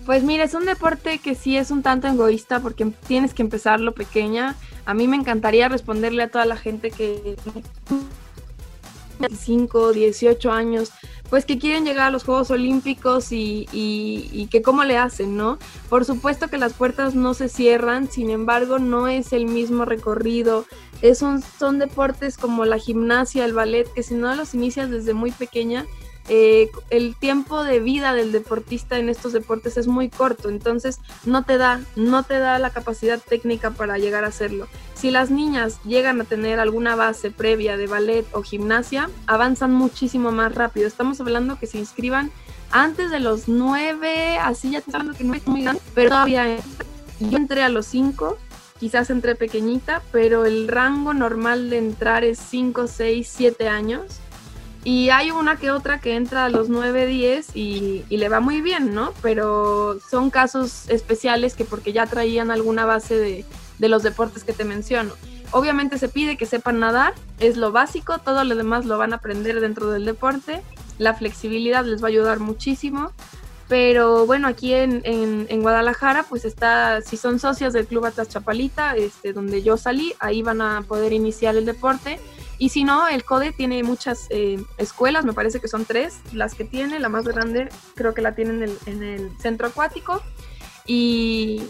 Pues 0.07 0.23
mira, 0.23 0.45
es 0.45 0.55
un 0.55 0.65
deporte 0.65 1.19
que 1.19 1.35
sí 1.35 1.59
es 1.59 1.71
un 1.71 1.83
tanto 1.83 2.09
egoísta 2.09 2.61
porque 2.61 2.91
tienes 3.07 3.35
que 3.35 3.43
empezarlo 3.43 3.93
pequeña. 3.93 4.55
A 4.87 4.95
mí 4.95 5.07
me 5.07 5.17
encantaría 5.17 5.69
responderle 5.69 6.23
a 6.23 6.31
toda 6.31 6.47
la 6.47 6.57
gente 6.57 6.91
que 6.91 7.37
5, 9.39 9.93
18 9.93 10.53
años, 10.53 10.91
pues 11.31 11.45
que 11.45 11.59
quieren 11.59 11.85
llegar 11.85 12.09
a 12.09 12.11
los 12.11 12.25
Juegos 12.25 12.51
Olímpicos 12.51 13.33
y, 13.33 13.69
y, 13.73 14.47
que 14.51 14.63
cómo 14.63 14.85
le 14.85 14.97
hacen, 14.97 15.37
¿no? 15.37 15.59
Por 15.89 16.05
supuesto 16.05 16.49
que 16.49 16.59
las 16.59 16.73
puertas 16.73 17.15
no 17.15 17.35
se 17.35 17.49
cierran, 17.49 18.11
sin 18.11 18.31
embargo 18.31 18.79
no 18.79 19.09
es 19.09 19.33
el 19.33 19.47
mismo 19.47 19.85
recorrido. 19.85 20.65
Es 21.03 21.23
un, 21.23 21.43
son 21.43 21.79
deportes 21.79 22.39
como 22.39 22.65
la 22.65 22.79
gimnasia, 22.79 23.45
el 23.45 23.53
ballet, 23.53 23.93
que 23.93 24.03
si 24.03 24.15
no 24.15 24.35
los 24.35 24.55
inicias 24.55 24.91
desde 24.91 25.15
muy 25.15 25.31
pequeña, 25.33 25.87
eh, 26.29 26.71
el 26.91 27.15
tiempo 27.15 27.63
de 27.63 27.79
vida 27.79 28.13
del 28.13 28.33
deportista 28.33 28.99
en 28.99 29.09
estos 29.09 29.33
deportes 29.33 29.77
es 29.77 29.87
muy 29.87 30.09
corto, 30.09 30.49
entonces 30.49 30.99
no 31.25 31.45
te 31.45 31.57
da, 31.57 31.81
no 31.95 32.25
te 32.25 32.39
da 32.39 32.59
la 32.59 32.71
capacidad 32.71 33.21
técnica 33.21 33.71
para 33.71 33.99
llegar 33.99 34.25
a 34.25 34.29
hacerlo. 34.29 34.67
Si 34.95 35.11
las 35.11 35.31
niñas 35.31 35.79
llegan 35.85 36.21
a 36.21 36.25
tener 36.25 36.59
alguna 36.59 36.97
base 36.97 37.31
previa 37.31 37.77
de 37.77 37.87
ballet 37.87 38.27
o 38.33 38.43
gimnasia, 38.43 39.09
avanzan 39.27 39.73
muchísimo 39.73 40.33
más 40.33 40.55
rápido. 40.55 40.89
Estamos 40.89 41.21
hablando 41.21 41.59
que 41.59 41.69
se 41.69 41.79
inscriban 41.79 42.33
antes 42.73 43.11
de 43.13 43.21
los 43.21 43.47
nueve, 43.47 44.39
así 44.39 44.73
ya 44.73 44.81
te 44.81 44.91
hablando 44.93 45.17
que 45.17 45.23
no 45.23 45.35
es 45.35 45.47
muy 45.47 45.63
grande, 45.63 45.81
pero 45.95 46.11
todavía 46.11 46.57
yo 47.21 47.39
entré 47.39 47.63
a 47.63 47.69
los 47.69 47.87
cinco, 47.87 48.37
quizás 48.81 49.11
entré 49.11 49.37
pequeñita, 49.37 50.03
pero 50.11 50.45
el 50.45 50.67
rango 50.67 51.15
normal 51.15 51.71
de 51.71 51.79
entrar 51.79 52.25
es 52.25 52.41
5, 52.41 52.89
6, 52.89 53.33
7 53.33 53.69
años 53.69 54.21
y 54.87 55.11
hay 55.11 55.33
una 55.33 55.57
que 55.57 55.73
otra 55.73 55.99
que 55.99 56.15
entra 56.15 56.45
a 56.45 56.49
los 56.49 56.69
9, 56.69 57.07
10 57.07 57.57
y, 57.57 58.05
le 58.09 58.29
va 58.29 58.39
muy 58.39 58.61
bien, 58.61 58.95
¿no? 58.95 59.13
Pero 59.21 59.99
son 60.09 60.31
casos 60.31 60.89
especiales 60.89 61.55
que 61.57 61.65
porque 61.65 61.93
ya 61.93 62.07
traían 62.07 62.53
alguna 62.53 62.87
base 62.87 63.17
de, 63.19 63.45
de 63.81 63.89
los 63.89 64.05
deportes 64.05 64.45
que 64.45 64.53
te 64.53 64.63
menciono. 64.63 65.13
Obviamente 65.51 65.99
se 65.99 66.09
pide 66.09 66.37
que 66.37 66.47
sepan 66.47 66.79
nadar, 66.79 67.15
es 67.41 67.57
lo 67.57 67.73
básico, 67.73 68.19
todo 68.19 68.45
lo 68.45 68.55
demás 68.55 68.85
lo 68.85 68.97
van 68.97 69.13
a 69.13 69.17
aprender 69.17 69.59
dentro 69.59 69.91
del 69.91 70.05
deporte. 70.05 70.63
La 70.99 71.15
flexibilidad 71.15 71.85
les 71.85 72.01
va 72.01 72.07
a 72.07 72.11
ayudar 72.11 72.39
muchísimo. 72.39 73.11
Pero 73.67 74.25
bueno, 74.25 74.47
aquí 74.47 74.73
en, 74.73 75.01
en, 75.03 75.47
en, 75.49 75.63
Guadalajara, 75.63 76.23
pues 76.29 76.45
está, 76.45 77.01
si 77.01 77.17
son 77.17 77.41
socias 77.41 77.73
del 77.73 77.89
Club 77.89 78.05
Atlas 78.05 78.29
Chapalita, 78.29 78.95
este, 78.95 79.33
donde 79.33 79.65
yo 79.65 79.77
salí, 79.77 80.15
ahí 80.21 80.43
van 80.43 80.61
a 80.61 80.83
poder 80.83 81.13
iniciar 81.13 81.57
el 81.57 81.67
deporte. 81.67 82.21
Y 82.59 82.71
si 82.71 82.85
no, 82.85 83.07
el 83.09 83.25
CODE 83.25 83.53
tiene 83.53 83.83
muchas 83.83 84.27
eh, 84.31 84.63
escuelas, 84.79 85.25
me 85.25 85.35
parece 85.35 85.61
que 85.61 85.69
son 85.69 85.85
tres 85.85 86.21
las 86.33 86.55
que 86.55 86.65
tiene, 86.65 86.99
la 86.99 87.09
más 87.09 87.25
grande 87.25 87.69
creo 87.95 88.15
que 88.15 88.23
la 88.23 88.35
tiene 88.35 88.71
en 88.87 89.03
el, 89.03 89.31
centro 89.39 89.67
acuático. 89.67 90.23
Y, 90.89 91.65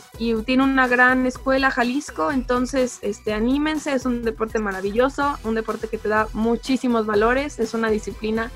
tiene 0.45 0.63
una 0.63 0.87
gran 0.87 1.25
escuela 1.27 1.71
Jalisco, 1.71 2.31
entonces 2.31 2.99
este, 3.01 3.33
anímense, 3.33 3.93
es 3.95 4.05
un 4.05 4.23
deporte 4.23 4.59
maravilloso, 4.59 5.39
un 5.43 5.55
deporte 5.55 5.89
que 5.89 5.97
te 5.97 6.09
da 6.09 6.29
muchísimos 6.35 7.07
valores, 7.07 7.59
es 7.59 7.73
una 7.73 7.89
disciplina, 7.89 8.51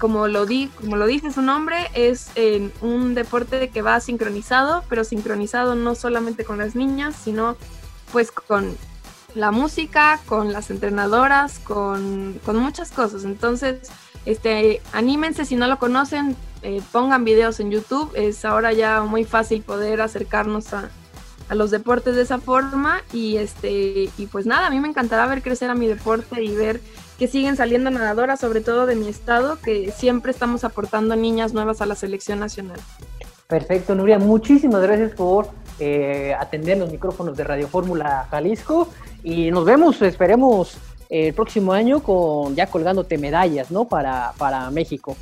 como 0.00 0.26
lo, 0.26 0.46
di, 0.46 0.66
como 0.80 0.96
lo 0.96 1.06
dice 1.06 1.30
su 1.30 1.42
nombre, 1.42 1.76
es 1.94 2.30
eh, 2.34 2.70
un 2.80 3.14
deporte 3.14 3.70
que 3.70 3.82
va 3.82 4.00
sincronizado, 4.00 4.82
pero 4.88 5.04
sincronizado 5.04 5.76
no 5.76 5.94
solamente 5.94 6.44
con 6.44 6.58
las 6.58 6.74
niñas, 6.74 7.14
sino 7.14 7.56
pues 8.12 8.32
con 8.32 8.76
la 9.34 9.50
música, 9.50 10.20
con 10.26 10.52
las 10.52 10.70
entrenadoras, 10.70 11.58
con, 11.58 12.40
muchas 12.46 12.90
cosas. 12.90 13.24
Entonces, 13.24 13.90
este, 14.26 14.80
anímense 14.92 15.44
si 15.44 15.56
no 15.56 15.66
lo 15.66 15.78
conocen, 15.78 16.36
eh, 16.62 16.80
pongan 16.92 17.24
videos 17.24 17.60
en 17.60 17.70
YouTube. 17.70 18.12
Es 18.14 18.44
ahora 18.44 18.72
ya 18.72 19.02
muy 19.02 19.24
fácil 19.24 19.62
poder 19.62 20.00
acercarnos 20.00 20.72
a, 20.72 20.90
a, 21.48 21.54
los 21.54 21.70
deportes 21.70 22.14
de 22.14 22.22
esa 22.22 22.38
forma. 22.38 23.02
Y 23.12 23.36
este, 23.36 24.10
y 24.16 24.26
pues 24.30 24.46
nada, 24.46 24.68
a 24.68 24.70
mí 24.70 24.80
me 24.80 24.88
encantará 24.88 25.26
ver 25.26 25.42
crecer 25.42 25.70
a 25.70 25.74
mi 25.74 25.86
deporte 25.86 26.42
y 26.42 26.54
ver 26.54 26.80
que 27.18 27.28
siguen 27.28 27.56
saliendo 27.56 27.90
nadadoras, 27.90 28.40
sobre 28.40 28.60
todo 28.60 28.86
de 28.86 28.96
mi 28.96 29.08
estado, 29.08 29.58
que 29.60 29.92
siempre 29.92 30.32
estamos 30.32 30.64
aportando 30.64 31.16
niñas 31.16 31.52
nuevas 31.52 31.80
a 31.80 31.86
la 31.86 31.94
selección 31.94 32.40
nacional. 32.40 32.80
Perfecto, 33.46 33.94
Nuria, 33.94 34.18
muchísimas 34.18 34.82
gracias 34.82 35.12
por 35.12 35.48
eh, 35.78 36.34
atender 36.38 36.78
los 36.78 36.90
micrófonos 36.90 37.36
de 37.36 37.44
Radio 37.44 37.68
Fórmula 37.68 38.26
Jalisco 38.30 38.88
y 39.24 39.50
nos 39.50 39.64
vemos, 39.64 40.00
esperemos 40.02 40.76
el 41.08 41.32
próximo 41.32 41.72
año 41.72 42.02
con 42.02 42.54
ya 42.54 42.66
colgándote 42.66 43.18
medallas, 43.18 43.70
¿no? 43.70 43.86
Para, 43.86 44.32
para 44.38 44.70
México. 44.70 45.16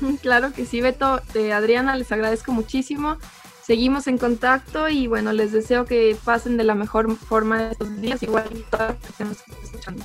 Claro 0.22 0.52
que 0.52 0.66
sí, 0.66 0.80
Beto. 0.80 1.20
Adriana, 1.52 1.96
les 1.96 2.10
agradezco 2.12 2.52
muchísimo. 2.52 3.16
Seguimos 3.62 4.06
en 4.06 4.18
contacto 4.18 4.88
y 4.88 5.06
bueno, 5.06 5.32
les 5.32 5.52
deseo 5.52 5.86
que 5.86 6.16
pasen 6.24 6.56
de 6.56 6.64
la 6.64 6.74
mejor 6.74 7.16
forma 7.16 7.70
estos 7.70 8.00
días, 8.00 8.22
igual 8.22 8.48
que 8.48 8.60
todas 8.70 8.96
que 9.16 9.24
nos 9.24 9.38
escuchando. 9.62 10.04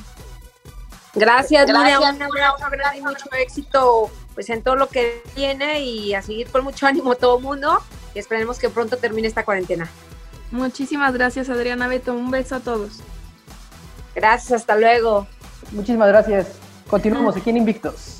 Gracias, 1.15 1.67
Gracias 1.67 1.99
Un 1.99 2.21
abrazo 2.21 2.97
y 2.97 3.01
mucho 3.01 3.25
éxito 3.37 4.09
pues 4.33 4.49
en 4.49 4.61
todo 4.61 4.75
lo 4.77 4.87
que 4.87 5.21
viene 5.35 5.81
y 5.81 6.13
a 6.13 6.21
seguir 6.21 6.47
con 6.47 6.63
mucho 6.63 6.87
ánimo 6.87 7.15
todo 7.15 7.37
el 7.37 7.43
mundo 7.43 7.79
y 8.15 8.19
esperemos 8.19 8.59
que 8.59 8.69
pronto 8.69 8.95
termine 8.95 9.27
esta 9.27 9.43
cuarentena. 9.43 9.89
Muchísimas 10.51 11.13
gracias, 11.13 11.49
Adriana 11.49 11.87
Beto. 11.87 12.13
Un 12.13 12.31
beso 12.31 12.55
a 12.55 12.59
todos. 12.59 12.99
Gracias, 14.15 14.61
hasta 14.61 14.75
luego. 14.75 15.27
Muchísimas 15.71 16.07
gracias. 16.07 16.47
Continuamos 16.89 17.37
aquí 17.37 17.51
en 17.51 17.57
Invictos. 17.57 18.18